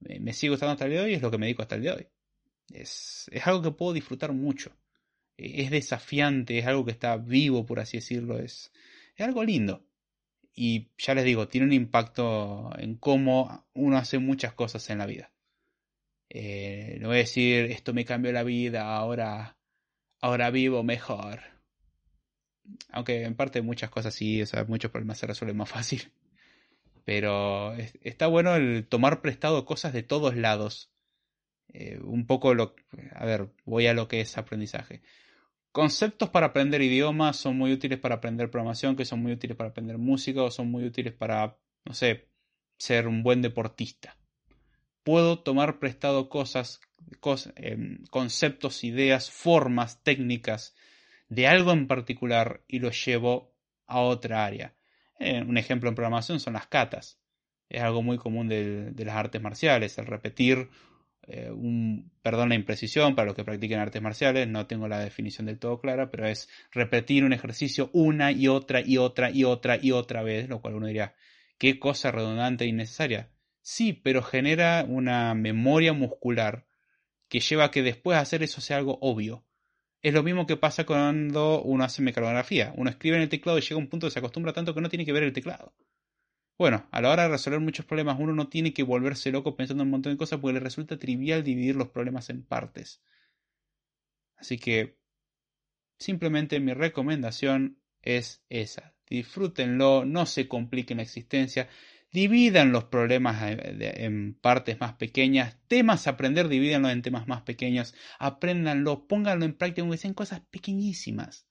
[0.00, 1.76] me sigue gustando hasta el día de hoy y es lo que me dedico hasta
[1.76, 2.08] el día de hoy.
[2.70, 4.76] Es, es algo que puedo disfrutar mucho.
[5.36, 8.40] E, es desafiante, es algo que está vivo, por así decirlo.
[8.40, 8.72] Es,
[9.14, 9.86] es algo lindo.
[10.52, 15.06] Y ya les digo, tiene un impacto en cómo uno hace muchas cosas en la
[15.06, 15.32] vida.
[16.30, 19.53] Eh, no voy a decir, esto me cambió la vida, ahora,
[20.24, 21.40] ahora vivo mejor.
[22.90, 26.10] Aunque en parte muchas cosas sí, o sea, muchos problemas se resuelven más fácil.
[27.04, 30.90] Pero está bueno el tomar prestado cosas de todos lados
[31.68, 32.74] eh, un poco lo...
[33.14, 35.02] A ver, voy a lo que es aprendizaje.
[35.72, 39.70] Conceptos para aprender idiomas son muy útiles para aprender programación, que son muy útiles para
[39.70, 42.30] aprender música o son muy útiles para, no sé,
[42.78, 44.16] ser un buen deportista.
[45.04, 46.80] Puedo tomar prestado cosas,
[47.56, 50.74] em, conceptos, ideas, formas, técnicas
[51.28, 53.54] de algo en particular y lo llevo
[53.86, 54.74] a otra área.
[55.18, 57.18] Eh, un ejemplo en programación son las catas.
[57.68, 60.68] Es algo muy común de, las artes marciales, el repetir
[61.26, 65.46] eh, un, perdón la imprecisión para los que practiquen artes marciales, no tengo la definición
[65.46, 69.78] del todo clara, pero es repetir un ejercicio una y otra y otra y otra
[69.80, 71.14] y otra vez, lo cual uno diría,
[71.58, 73.30] qué cosa redundante e innecesaria.
[73.66, 76.66] Sí, pero genera una memoria muscular
[77.28, 79.46] que lleva a que después de hacer eso sea algo obvio.
[80.02, 82.74] Es lo mismo que pasa cuando uno hace mecanografía.
[82.76, 84.82] Uno escribe en el teclado y llega a un punto que se acostumbra tanto que
[84.82, 85.74] no tiene que ver el teclado.
[86.58, 89.82] Bueno, a la hora de resolver muchos problemas uno no tiene que volverse loco pensando
[89.82, 93.02] en un montón de cosas porque le resulta trivial dividir los problemas en partes.
[94.36, 94.98] Así que
[95.98, 98.94] simplemente mi recomendación es esa.
[99.08, 101.70] Disfrútenlo, no se compliquen la existencia,
[102.14, 107.92] dividan los problemas en partes más pequeñas, temas a aprender, divídanlo en temas más pequeños,
[108.20, 111.48] apréndanlo, pónganlo en práctica, aunque sean cosas pequeñísimas.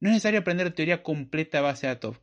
[0.00, 2.18] No es necesario aprender teoría completa a base de datos.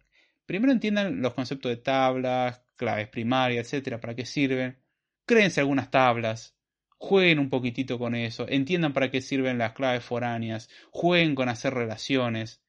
[0.48, 4.80] Primero entiendan los conceptos de tablas, claves primarias, etcétera, para qué sirven.
[5.28, 6.58] Créense algunas tablas.
[6.98, 8.48] Jueguen un poquitito con eso.
[8.50, 10.68] Entiendan para qué sirven las claves foráneas.
[10.90, 12.64] Jueguen con hacer relaciones.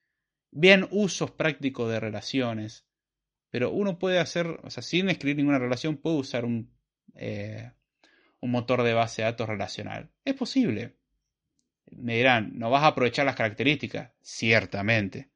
[0.50, 2.86] Vean usos prácticos de relaciones.
[3.52, 6.72] Pero uno puede hacer, o sea, sin escribir ninguna relación, puede usar un,
[7.14, 7.70] eh,
[8.40, 10.10] un motor de base de datos relacional.
[10.24, 10.96] Es posible.
[11.92, 14.10] Me dirán, ¿no vas a aprovechar las características?
[14.20, 15.32] Ciertamente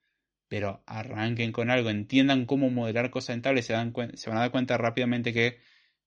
[0.48, 4.78] pero arranquen con algo, entiendan cómo modelar cosas en se, se van a dar cuenta
[4.78, 5.58] rápidamente que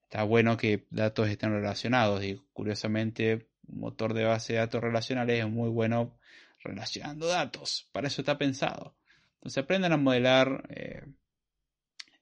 [0.03, 2.23] está bueno que datos estén relacionados.
[2.23, 6.17] Y curiosamente, un motor de base de datos relacionales es muy bueno
[6.63, 7.89] relacionando datos.
[7.91, 8.95] Para eso está pensado.
[9.35, 11.03] Entonces aprendan a modelar eh,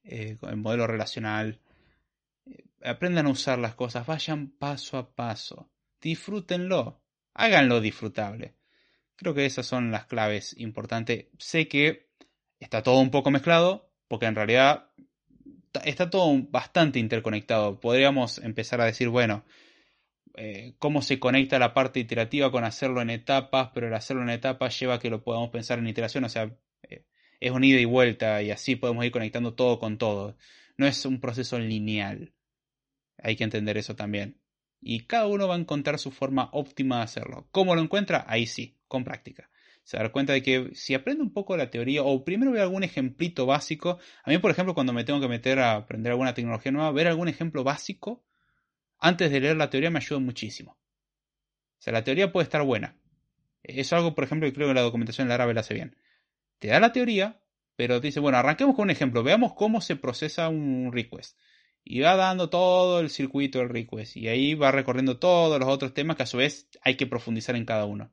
[0.08, 1.60] eh, el modelo relacional.
[2.46, 4.08] Eh, aprendan a usar las cosas.
[4.08, 5.70] Vayan paso a paso.
[6.02, 7.02] Disfrútenlo.
[7.34, 8.56] Háganlo disfrutable.
[9.16, 11.26] Creo que esas son las claves importantes.
[11.38, 12.08] Sé que
[12.60, 14.90] está todo un poco mezclado, porque en realidad
[15.86, 17.80] está todo bastante interconectado.
[17.80, 19.44] Podríamos empezar a decir, bueno,
[20.36, 24.30] eh, cómo se conecta la parte iterativa con hacerlo en etapas, pero el hacerlo en
[24.30, 26.52] etapas lleva a que lo podamos pensar en iteración, o sea,
[27.40, 30.38] es un ida y vuelta y así podemos ir conectando todo con todo.
[30.78, 32.34] No es un proceso lineal.
[33.18, 34.40] Hay que entender eso también.
[34.82, 37.48] Y cada uno va a encontrar su forma óptima de hacerlo.
[37.52, 38.26] ¿Cómo lo encuentra?
[38.28, 39.50] Ahí sí, con práctica
[39.88, 42.84] se dar cuenta de que si aprende un poco la teoría o primero ve algún
[42.84, 46.74] ejemplito básico, a mí por ejemplo cuando me tengo que meter a aprender alguna tecnología
[46.74, 48.26] nueva, ver algún ejemplo básico
[49.00, 50.74] antes de leer la teoría me ayuda muchísimo.
[50.74, 52.98] O sea, la teoría puede estar buena.
[53.64, 55.96] Es algo, por ejemplo, que creo que la documentación de la la hace bien.
[56.60, 57.42] Te da la teoría,
[57.76, 61.38] pero dice, bueno, arranquemos con un ejemplo, veamos cómo se procesa un request.
[61.84, 64.18] Y va dando todo el circuito del request.
[64.18, 67.56] Y ahí va recorriendo todos los otros temas que a su vez hay que profundizar
[67.56, 68.12] en cada uno.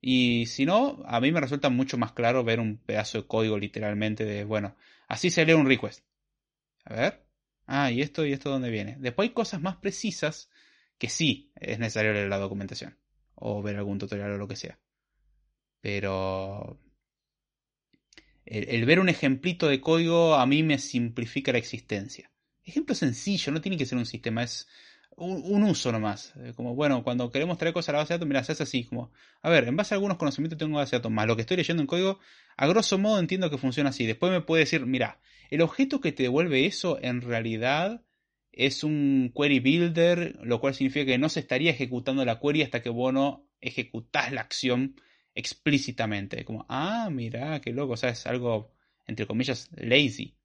[0.00, 3.56] Y si no, a mí me resulta mucho más claro ver un pedazo de código
[3.56, 4.74] literalmente de, bueno,
[5.06, 6.04] así se lee un request.
[6.84, 7.24] A ver.
[7.66, 8.96] Ah, y esto y esto dónde viene.
[8.98, 10.50] Después hay cosas más precisas
[10.98, 12.98] que sí es necesario leer la documentación.
[13.36, 14.80] O ver algún tutorial o lo que sea.
[15.80, 16.80] Pero
[18.44, 22.30] el, ver un ejemplito de código a mí me simplifica la existencia.
[22.64, 24.68] Ejemplo sencillo, no tiene que ser un sistema, es
[25.16, 26.32] un, uso nomás.
[26.36, 28.84] Eh, como, bueno, cuando queremos traer cosas a la base de datos, mira, es así,
[28.84, 29.12] como,
[29.42, 31.56] a ver, en base a algunos conocimientos tengo base de datos, más lo que estoy
[31.56, 32.18] leyendo en código,
[32.56, 34.06] a grosso modo entiendo que funciona así.
[34.06, 35.20] Después me puede decir, mira,
[35.50, 38.02] el objeto que te devuelve eso en realidad
[38.52, 42.82] es un query builder, lo cual significa que no se estaría ejecutando la query hasta
[42.82, 44.96] que vos no ejecutás la acción
[45.34, 46.44] explícitamente.
[46.44, 48.72] Como, ah, mira, qué loco, o sea, es algo,
[49.06, 50.36] entre comillas, lazy.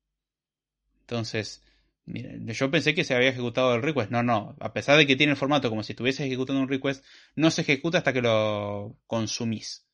[1.02, 1.64] Entonces,
[2.06, 4.12] yo pensé que se había ejecutado el request.
[4.12, 4.56] No, no.
[4.60, 7.04] A pesar de que tiene el formato como si estuviese ejecutando un request,
[7.36, 9.86] no se ejecuta hasta que lo consumís.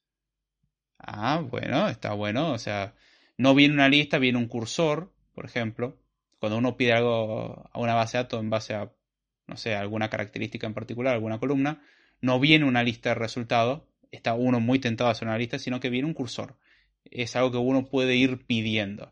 [0.98, 2.52] Ah, bueno, está bueno.
[2.52, 2.96] O sea,
[3.38, 6.00] no viene una lista, viene un cursor, por ejemplo.
[6.40, 8.92] Cuando uno pide algo a una base de datos en base a,
[9.48, 11.82] no sé, alguna característica en particular, alguna columna,
[12.22, 13.84] no viene una lista de resultados.
[14.14, 16.56] Está uno muy tentado a hacer una lista, sino que viene un cursor.
[17.04, 19.12] Es algo que uno puede ir pidiendo.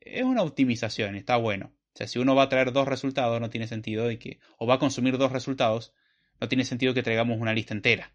[0.00, 1.72] Es una optimización, está bueno.
[1.74, 4.74] O sea, si uno va a traer dos resultados, no tiene sentido que, o va
[4.74, 5.92] a consumir dos resultados,
[6.40, 8.12] no tiene sentido que traigamos una lista entera.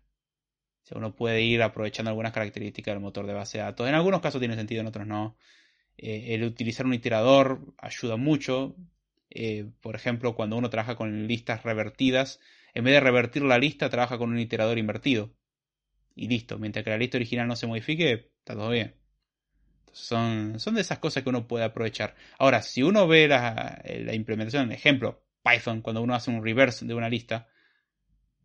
[0.84, 3.90] O sea, uno puede ir aprovechando algunas características del motor de base de datos.
[3.90, 5.36] En algunos casos tiene sentido, en otros no.
[5.98, 8.78] Eh, el utilizar un iterador ayuda mucho.
[9.30, 12.40] Eh, por ejemplo, cuando uno trabaja con listas revertidas,
[12.74, 15.34] en vez de revertir la lista, trabaja con un iterador invertido.
[16.16, 18.96] Y listo, mientras que la lista original no se modifique, está todo bien.
[19.92, 22.16] Son, son de esas cosas que uno puede aprovechar.
[22.40, 26.94] Ahora, si uno ve la, la implementación, ejemplo, Python, cuando uno hace un reverse de
[26.94, 27.48] una lista,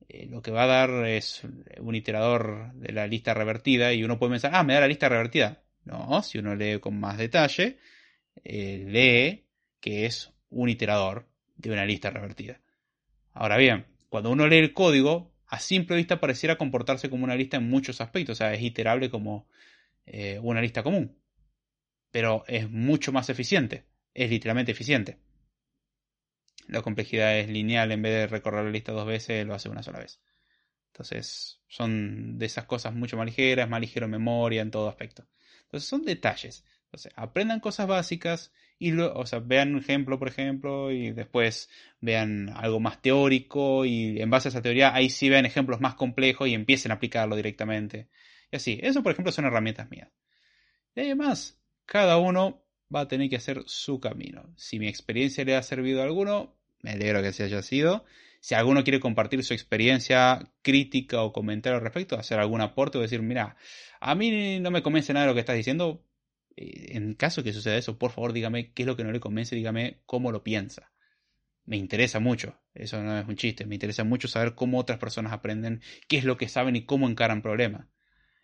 [0.09, 1.43] eh, lo que va a dar es
[1.81, 5.09] un iterador de la lista revertida y uno puede pensar, ah, me da la lista
[5.09, 5.63] revertida.
[5.85, 7.79] No, si uno lee con más detalle,
[8.45, 9.47] eh, lee
[9.81, 12.61] que es un iterador de una lista revertida.
[13.33, 17.57] Ahora bien, cuando uno lee el código, a simple vista pareciera comportarse como una lista
[17.57, 19.49] en muchos aspectos, o sea, es iterable como
[20.07, 21.19] eh, una lista común
[22.11, 23.87] pero es mucho más eficiente.
[24.15, 25.19] Es literalmente eficiente.
[26.67, 29.83] La complejidad es lineal, en vez de recorrer la lista dos veces, lo hace una
[29.83, 30.21] sola vez.
[30.89, 35.27] Entonces, son de esas cosas mucho más ligeras, más ligero en memoria, en todo aspecto.
[35.63, 36.65] Entonces, son detalles.
[36.87, 41.69] Entonces, aprendan cosas básicas y lo, o sea, vean un ejemplo, por ejemplo, y después
[42.01, 45.95] vean algo más teórico y en base a esa teoría ahí sí vean ejemplos más
[45.95, 48.09] complejos y empiecen a aplicarlo directamente.
[48.53, 50.09] Y así, eso por ejemplo son herramientas mías.
[50.95, 52.65] Y además, cada uno
[52.95, 54.53] va a tener que hacer su camino.
[54.57, 58.05] Si mi experiencia le ha servido a alguno, me alegro que se haya sido.
[58.41, 63.01] Si alguno quiere compartir su experiencia crítica o comentario al respecto, hacer algún aporte o
[63.01, 63.57] decir, mira,
[64.01, 66.05] a mí no me convence nada de lo que estás diciendo,
[66.59, 69.55] en caso que suceda eso, por favor dígame qué es lo que no le convence,
[69.55, 70.93] dígame cómo lo piensa.
[71.65, 75.33] Me interesa mucho, eso no es un chiste, me interesa mucho saber cómo otras personas
[75.33, 77.87] aprenden, qué es lo que saben y cómo encaran problemas.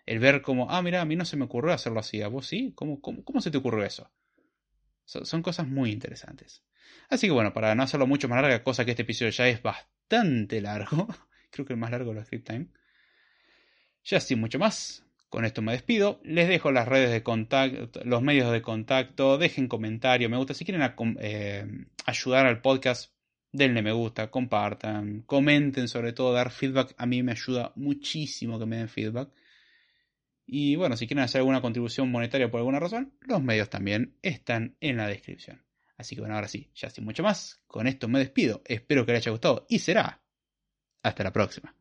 [0.07, 2.47] El ver como, ah, mira, a mí no se me ocurrió hacerlo así, a vos
[2.47, 4.11] sí, ¿cómo, cómo, se te ocurrió eso?
[5.07, 6.65] son cosas muy interesantes.
[7.11, 9.63] Así que bueno, para no hacerlo mucho más larga, cosa que este episodio ya es
[9.63, 11.09] bastante largo,
[11.51, 12.69] creo que el más largo de los Script Time.
[14.05, 16.21] Ya sin mucho más, con esto me despido.
[16.23, 19.39] Les dejo las redes de contacto, los medios de contacto.
[19.39, 20.55] Dejen comentario, me gusta.
[20.55, 20.83] Si quieren
[21.21, 21.67] eh,
[22.07, 23.13] ayudar al podcast,
[23.53, 26.95] denle me gusta, compartan, comenten, sobre todo dar feedback.
[26.99, 29.31] A mí me ayuda muchísimo que me den feedback.
[30.47, 34.77] Y bueno, si quieren hacer alguna contribución monetaria por alguna razón, los medios también están
[34.81, 35.65] en la descripción.
[35.97, 38.63] Así que bueno, ahora sí, ya sin mucho más, con esto me despido.
[38.67, 40.23] Espero que les haya gustado y será
[41.03, 41.75] hasta la próxima.